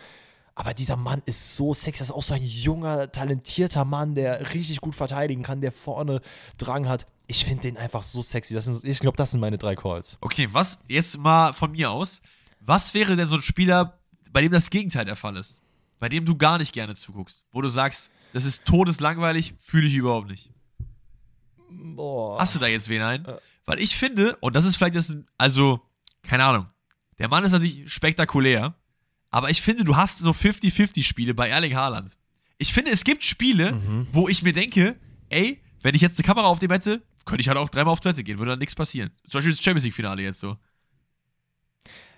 [0.57, 1.99] Aber dieser Mann ist so sexy.
[1.99, 6.22] Das ist auch so ein junger, talentierter Mann, der richtig gut verteidigen kann, der vorne
[6.57, 7.05] Drang hat.
[7.28, 8.53] Ich finde den einfach so sexy.
[8.53, 10.18] Das sind, ich glaube, das sind meine drei Calls.
[10.22, 12.22] Okay, was jetzt mal von mir aus,
[12.61, 13.99] was wäre denn so ein Spieler,
[14.32, 15.59] bei dem das Gegenteil der Fall ist?
[15.99, 19.95] Bei dem du gar nicht gerne zuguckst, wo du sagst, das ist todeslangweilig, fühle ich
[19.95, 20.51] überhaupt nicht.
[21.70, 22.39] Boah.
[22.39, 23.26] Hast du da jetzt wen ein?
[23.66, 25.82] Weil ich finde, und das ist vielleicht das, also,
[26.24, 26.68] keine Ahnung,
[27.20, 28.76] der Mann ist natürlich spektakulär,
[29.32, 32.18] aber ich finde, du hast so 50-50-Spiele bei Erling Haaland.
[32.57, 33.78] Ich finde, es gibt Spiele,
[34.11, 34.95] wo ich mir denke,
[35.30, 37.99] ey, wenn ich jetzt eine Kamera auf dem hätte, könnte ich halt auch dreimal auf
[37.99, 39.11] Toilette gehen, würde dann nichts passieren.
[39.28, 40.57] Zum Beispiel das Champions League-Finale jetzt so.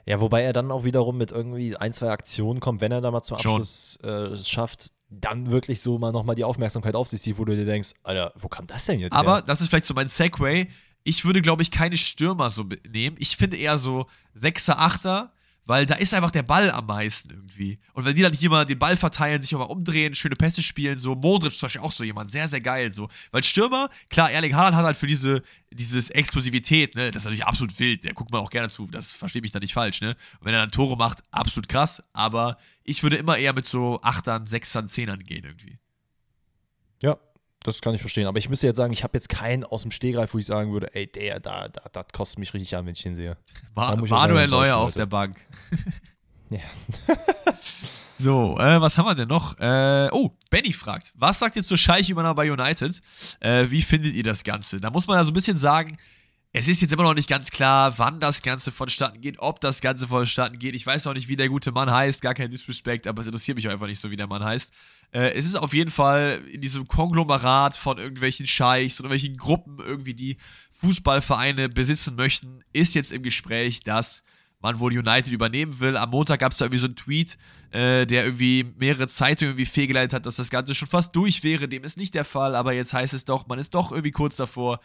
[0.05, 3.11] Ja, wobei er dann auch wiederum mit irgendwie ein, zwei Aktionen kommt, wenn er da
[3.11, 3.35] mal zum.
[3.35, 7.55] Abschluss äh, schafft, dann wirklich so mal nochmal die Aufmerksamkeit auf sich zieht, wo du
[7.55, 9.41] dir denkst, Alter, wo kam das denn jetzt Aber her?
[9.41, 10.67] das ist vielleicht so mein Segway.
[11.03, 13.15] Ich würde, glaube ich, keine Stürmer so nehmen.
[13.19, 15.31] Ich finde eher so Sechser, Achter,
[15.67, 17.77] weil da ist einfach der Ball am meisten irgendwie.
[17.93, 20.63] Und wenn die dann hier mal den Ball verteilen, sich auch mal umdrehen, schöne Pässe
[20.63, 23.09] spielen, so Modric zum Beispiel auch so jemand, sehr, sehr geil so.
[23.31, 27.45] Weil Stürmer, klar, Erling Haaland hat halt für diese dieses Explosivität, ne, das ist natürlich
[27.45, 30.15] absolut wild, der guckt man auch gerne zu, das versteht mich da nicht falsch, ne.
[30.39, 33.99] Und wenn er dann Tore macht, absolut krass, aber ich würde immer eher mit so
[34.01, 35.77] Achtern, Sechsern, Zehnern gehen irgendwie.
[37.63, 38.27] Das kann ich verstehen.
[38.27, 40.71] Aber ich müsste jetzt sagen, ich habe jetzt keinen aus dem Stehgreif, wo ich sagen
[40.71, 43.37] würde, ey, der, da, da, das kostet mich richtig an, wenn ich den sehe.
[43.75, 45.45] Auch Manuel Neuer auf der Bank.
[46.49, 46.59] Ja.
[48.19, 49.59] So, äh, was haben wir denn noch?
[49.59, 52.99] Äh, oh, Benny fragt, was sagt ihr zur Scheich-Übernahme bei United?
[53.39, 54.81] Äh, wie findet ihr das Ganze?
[54.81, 55.95] Da muss man ja so ein bisschen sagen,
[56.51, 59.81] es ist jetzt immer noch nicht ganz klar, wann das Ganze vonstatten geht, ob das
[59.81, 60.73] Ganze vonstatten geht.
[60.73, 63.55] Ich weiß auch nicht, wie der gute Mann heißt, gar kein Disrespect, aber es interessiert
[63.55, 64.73] mich einfach nicht so, wie der Mann heißt.
[65.11, 69.79] Äh, es ist auf jeden Fall in diesem Konglomerat von irgendwelchen Scheichs oder irgendwelchen Gruppen
[69.79, 70.37] irgendwie, die
[70.71, 74.23] Fußballvereine besitzen möchten, ist jetzt im Gespräch, dass
[74.59, 75.97] man wohl United übernehmen will.
[75.97, 77.37] Am Montag gab es da irgendwie so einen Tweet,
[77.71, 81.67] äh, der irgendwie mehrere Zeitungen irgendwie fehlgeleitet hat, dass das Ganze schon fast durch wäre.
[81.67, 84.35] Dem ist nicht der Fall, aber jetzt heißt es doch, man ist doch irgendwie kurz
[84.35, 84.79] davor.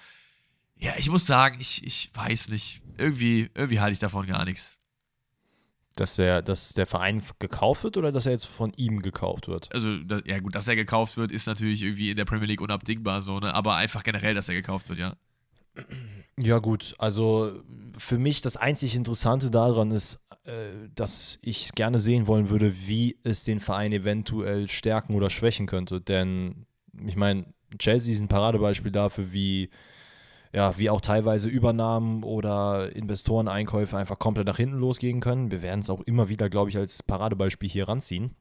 [0.76, 2.82] Ja, ich muss sagen, ich, ich weiß nicht.
[2.98, 4.78] Irgendwie, irgendwie halte ich davon gar nichts.
[5.96, 9.68] Dass der, dass der Verein gekauft wird oder dass er jetzt von ihm gekauft wird?
[9.74, 12.62] Also, da, ja gut, dass er gekauft wird, ist natürlich irgendwie in der Premier League
[12.62, 13.54] unabdingbar so, ne?
[13.54, 15.16] Aber einfach generell, dass er gekauft wird, ja.
[16.38, 16.94] Ja, gut.
[16.98, 17.62] Also
[17.96, 23.18] für mich das einzig Interessante daran ist, äh, dass ich gerne sehen wollen würde, wie
[23.22, 26.00] es den Verein eventuell stärken oder schwächen könnte.
[26.00, 26.66] Denn
[27.06, 27.46] ich meine,
[27.78, 29.70] Chelsea ist ein Paradebeispiel dafür, wie,
[30.52, 35.50] ja, wie auch teilweise Übernahmen oder Investoreneinkäufe einfach komplett nach hinten losgehen können.
[35.50, 38.36] Wir werden es auch immer wieder, glaube ich, als Paradebeispiel hier ranziehen.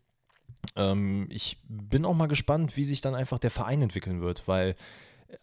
[0.76, 4.76] Ähm, ich bin auch mal gespannt, wie sich dann einfach der Verein entwickeln wird, weil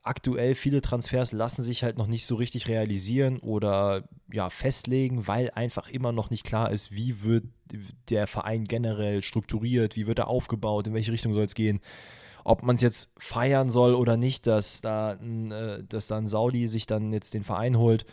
[0.02, 5.50] aktuell viele Transfers lassen sich halt noch nicht so richtig realisieren oder ja festlegen, weil
[5.50, 7.44] einfach immer noch nicht klar ist, wie wird
[8.10, 11.80] der Verein generell strukturiert, wie wird er aufgebaut, in welche Richtung soll es gehen.
[12.48, 16.66] Ob man es jetzt feiern soll oder nicht, dass da, ein, äh, dass da Saudi
[16.66, 18.06] sich dann jetzt den Verein holt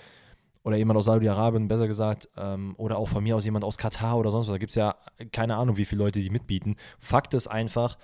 [0.65, 4.17] oder jemand aus Saudi-Arabien, besser gesagt, ähm, oder auch von mir aus jemand aus Katar
[4.17, 4.53] oder sonst was.
[4.53, 4.95] Da gibt es ja
[5.31, 6.75] keine Ahnung, wie viele Leute die mitbieten.
[6.99, 7.97] Fakt ist einfach,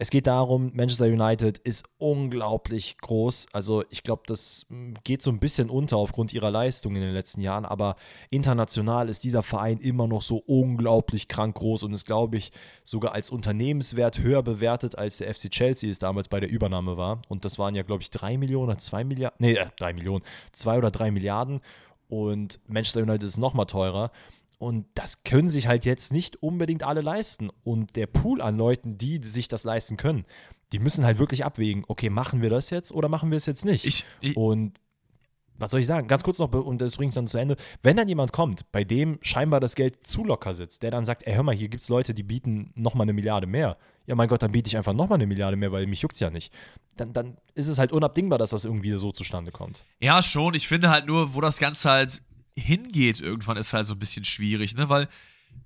[0.00, 3.48] es geht darum, Manchester United ist unglaublich groß.
[3.52, 7.12] Also ich glaube, das mm, geht so ein bisschen unter aufgrund ihrer Leistung in den
[7.12, 7.96] letzten Jahren, aber
[8.30, 12.52] international ist dieser Verein immer noch so unglaublich krank groß und ist, glaube ich,
[12.84, 17.20] sogar als Unternehmenswert höher bewertet, als der FC Chelsea es damals bei der Übernahme war.
[17.28, 20.22] Und das waren ja, glaube ich, drei Millionen oder zwei Milliarden, nee, äh, drei Millionen,
[20.52, 21.60] zwei oder drei Milliarden.
[22.08, 24.12] Und Manchester United ist noch mal teurer.
[24.58, 27.50] Und das können sich halt jetzt nicht unbedingt alle leisten.
[27.62, 30.24] Und der Pool an Leuten, die sich das leisten können,
[30.72, 33.64] die müssen halt wirklich abwägen, okay, machen wir das jetzt oder machen wir es jetzt
[33.64, 33.84] nicht?
[33.84, 34.78] Ich, ich, und
[35.58, 36.06] was soll ich sagen?
[36.06, 37.56] Ganz kurz noch, und das bringe ich dann zu Ende.
[37.82, 41.26] Wenn dann jemand kommt, bei dem scheinbar das Geld zu locker sitzt, der dann sagt,
[41.26, 43.76] ey, hör mal, hier gibt es Leute, die bieten nochmal eine Milliarde mehr.
[44.06, 46.20] Ja, mein Gott, dann biete ich einfach nochmal eine Milliarde mehr, weil mich juckt es
[46.20, 46.52] ja nicht.
[46.96, 49.84] Dann, dann ist es halt unabdingbar, dass das irgendwie so zustande kommt.
[50.00, 50.54] Ja, schon.
[50.54, 52.22] Ich finde halt nur, wo das Ganze halt
[52.58, 54.88] hingeht, irgendwann ist halt so ein bisschen schwierig, ne?
[54.88, 55.08] Weil,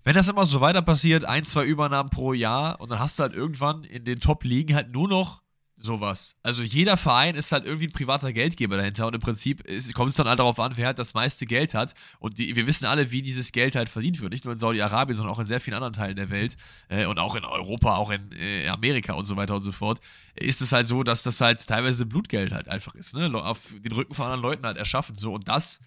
[0.05, 3.22] wenn das immer so weiter passiert, ein, zwei Übernahmen pro Jahr und dann hast du
[3.22, 5.43] halt irgendwann in den Top-Ligen halt nur noch
[5.84, 6.36] sowas.
[6.43, 9.62] Also jeder Verein ist halt irgendwie ein privater Geldgeber dahinter und im Prinzip
[9.95, 12.66] kommt es dann halt darauf an, wer halt das meiste Geld hat und die, wir
[12.66, 14.32] wissen alle, wie dieses Geld halt verdient wird.
[14.32, 16.57] Nicht nur in Saudi-Arabien, sondern auch in sehr vielen anderen Teilen der Welt
[16.88, 20.01] äh, und auch in Europa, auch in äh, Amerika und so weiter und so fort.
[20.34, 23.30] Ist es halt so, dass das halt teilweise Blutgeld halt einfach ist, ne?
[23.34, 25.80] Auf den Rücken von anderen Leuten halt erschaffen so und das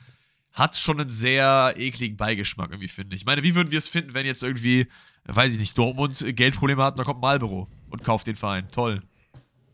[0.56, 3.22] hat schon einen sehr ekligen Beigeschmack irgendwie, finde ich.
[3.22, 4.88] Ich meine, wie würden wir es finden, wenn jetzt irgendwie,
[5.26, 8.68] weiß ich nicht, Dortmund Geldprobleme hat und da kommt Marlboro und kauft den Verein.
[8.72, 9.02] Toll.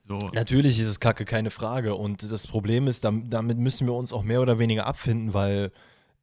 [0.02, 0.18] So.
[0.34, 1.96] Natürlich ist es kacke, keine Frage.
[1.96, 5.72] Und das Problem ist, damit müssen wir uns auch mehr oder weniger abfinden, weil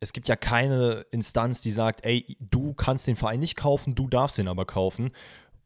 [0.00, 4.08] es gibt ja keine Instanz, die sagt, ey, du kannst den Verein nicht kaufen, du
[4.08, 5.12] darfst ihn aber kaufen.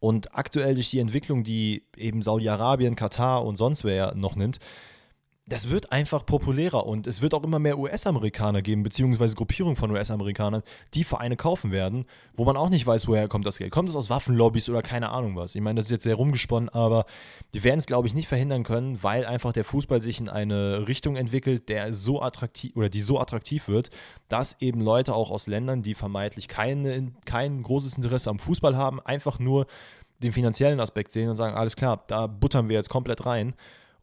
[0.01, 4.59] Und aktuell durch die Entwicklung, die eben Saudi-Arabien, Katar und sonst wer noch nimmt,
[5.47, 9.91] das wird einfach populärer und es wird auch immer mehr US-Amerikaner geben, beziehungsweise Gruppierungen von
[9.91, 10.63] US-Amerikanern,
[10.95, 13.73] die Vereine kaufen werden, wo man auch nicht weiß, woher kommt das Geld.
[13.73, 15.57] Kommt es aus Waffenlobbys oder keine Ahnung was?
[15.57, 17.07] Ich meine, das ist jetzt sehr rumgesponnen, aber
[17.55, 20.87] die werden es, glaube ich, nicht verhindern können, weil einfach der Fußball sich in eine
[20.87, 23.91] Richtung entwickelt, der so attraktiv oder die so attraktiv wird,
[24.29, 29.01] dass eben Leute auch aus Ländern, die vermeintlich keine, kein großes Interesse am Fußball haben,
[29.01, 29.67] einfach nur
[30.23, 33.55] den finanziellen Aspekt sehen und sagen, alles klar, da buttern wir jetzt komplett rein.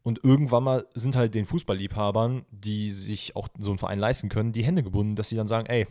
[0.02, 4.52] Und irgendwann mal sind halt den Fußballliebhabern, die sich auch so einen Verein leisten können,
[4.52, 5.86] die Hände gebunden, dass sie dann sagen, ey,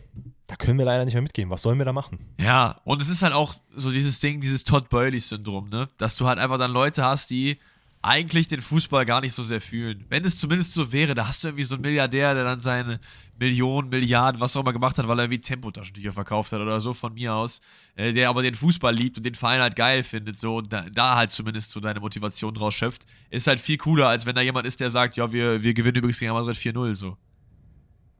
[0.48, 1.50] da können wir leider nicht mehr mitgehen.
[1.52, 2.20] Was sollen wir da machen?
[2.40, 5.90] Ja, und es ist halt auch so dieses Ding, dieses Todd Burley-Syndrom, ne?
[5.98, 7.60] Dass du halt einfach dann Leute hast, die
[8.02, 10.06] eigentlich den Fußball gar nicht so sehr fühlen.
[10.08, 13.00] Wenn es zumindest so wäre, da hast du irgendwie so einen Milliardär, der dann seine
[13.38, 16.94] Millionen, Milliarden, was auch immer gemacht hat, weil er irgendwie Tempotaschentücher verkauft hat oder so
[16.94, 17.60] von mir aus,
[17.96, 20.86] äh, der aber den Fußball liebt und den Verein halt geil findet, so und da,
[20.90, 24.42] da, halt zumindest so deine Motivation draus schöpft, ist halt viel cooler, als wenn da
[24.42, 27.18] jemand ist, der sagt, ja, wir, wir gewinnen übrigens gegen Madrid 4-0, so.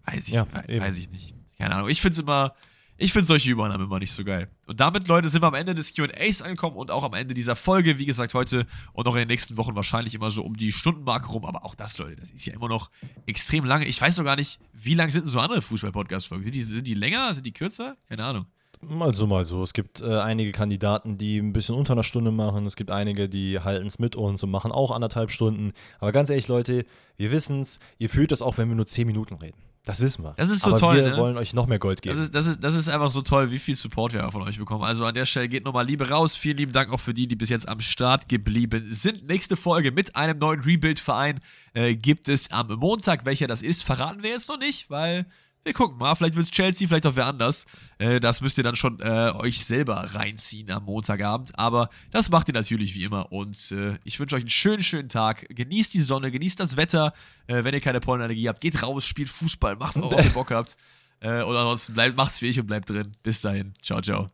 [0.06, 1.36] Weiß ich, ja, weiß ich nicht.
[1.58, 1.90] Keine Ahnung.
[1.90, 2.54] Ich finde es immer,
[3.00, 4.50] ich finde solche Übernahmen immer nicht so geil.
[4.68, 7.56] Und damit, Leute, sind wir am Ende des QAs angekommen und auch am Ende dieser
[7.56, 7.98] Folge.
[7.98, 11.28] Wie gesagt, heute und auch in den nächsten Wochen wahrscheinlich immer so um die Stundenmarke
[11.28, 11.46] rum.
[11.46, 12.92] Aber auch das, Leute, das ist ja immer noch
[13.26, 13.86] extrem lange.
[13.86, 16.44] Ich weiß noch gar nicht, wie lang sind denn so andere Fußball-Podcast-Folgen?
[16.44, 17.34] Sind die, sind die länger?
[17.34, 17.96] Sind die kürzer?
[18.10, 18.46] Keine Ahnung.
[18.82, 19.64] Mal so, mal so.
[19.64, 22.66] Es gibt äh, einige Kandidaten, die ein bisschen unter einer Stunde machen.
[22.66, 25.72] Es gibt einige, die halten es mit uns und machen auch anderthalb Stunden.
[26.00, 26.86] Aber ganz ehrlich, Leute,
[27.18, 27.80] wir wissen es.
[27.98, 29.69] Ihr fühlt das auch, wenn wir nur zehn Minuten reden.
[29.90, 30.36] Das wissen wir.
[30.38, 30.96] Das ist so Aber toll.
[30.98, 31.18] Wir ne?
[31.18, 32.16] wollen euch noch mehr Gold geben.
[32.16, 34.60] Das ist, das, ist, das ist einfach so toll, wie viel Support wir von euch
[34.60, 34.84] bekommen.
[34.84, 36.36] Also an der Stelle geht nochmal Liebe raus.
[36.36, 39.28] Vielen lieben Dank auch für die, die bis jetzt am Start geblieben sind.
[39.28, 41.40] Nächste Folge mit einem neuen Rebuild-Verein
[41.74, 43.26] äh, gibt es am Montag.
[43.26, 45.26] Welcher das ist, verraten wir jetzt noch nicht, weil
[45.64, 47.66] wir gucken mal, vielleicht wird es Chelsea, vielleicht auch wer anders.
[47.98, 51.58] Äh, das müsst ihr dann schon äh, euch selber reinziehen am Montagabend.
[51.60, 53.32] Aber das macht ihr natürlich wie immer.
[53.32, 55.46] Und äh, ich wünsche euch einen schönen, schönen Tag.
[55.50, 57.14] Genießt die Sonne, genießt das Wetter.
[57.48, 60.78] Äh, wenn ihr keine Pollenallergie habt, geht raus, spielt Fußball, macht, worauf ihr Bock habt.
[61.20, 63.16] Äh, oder ansonsten bleibt, macht's wie ich und bleibt drin.
[63.22, 63.74] Bis dahin.
[63.82, 64.28] Ciao, ciao.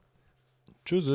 [0.86, 1.10] Tschüss.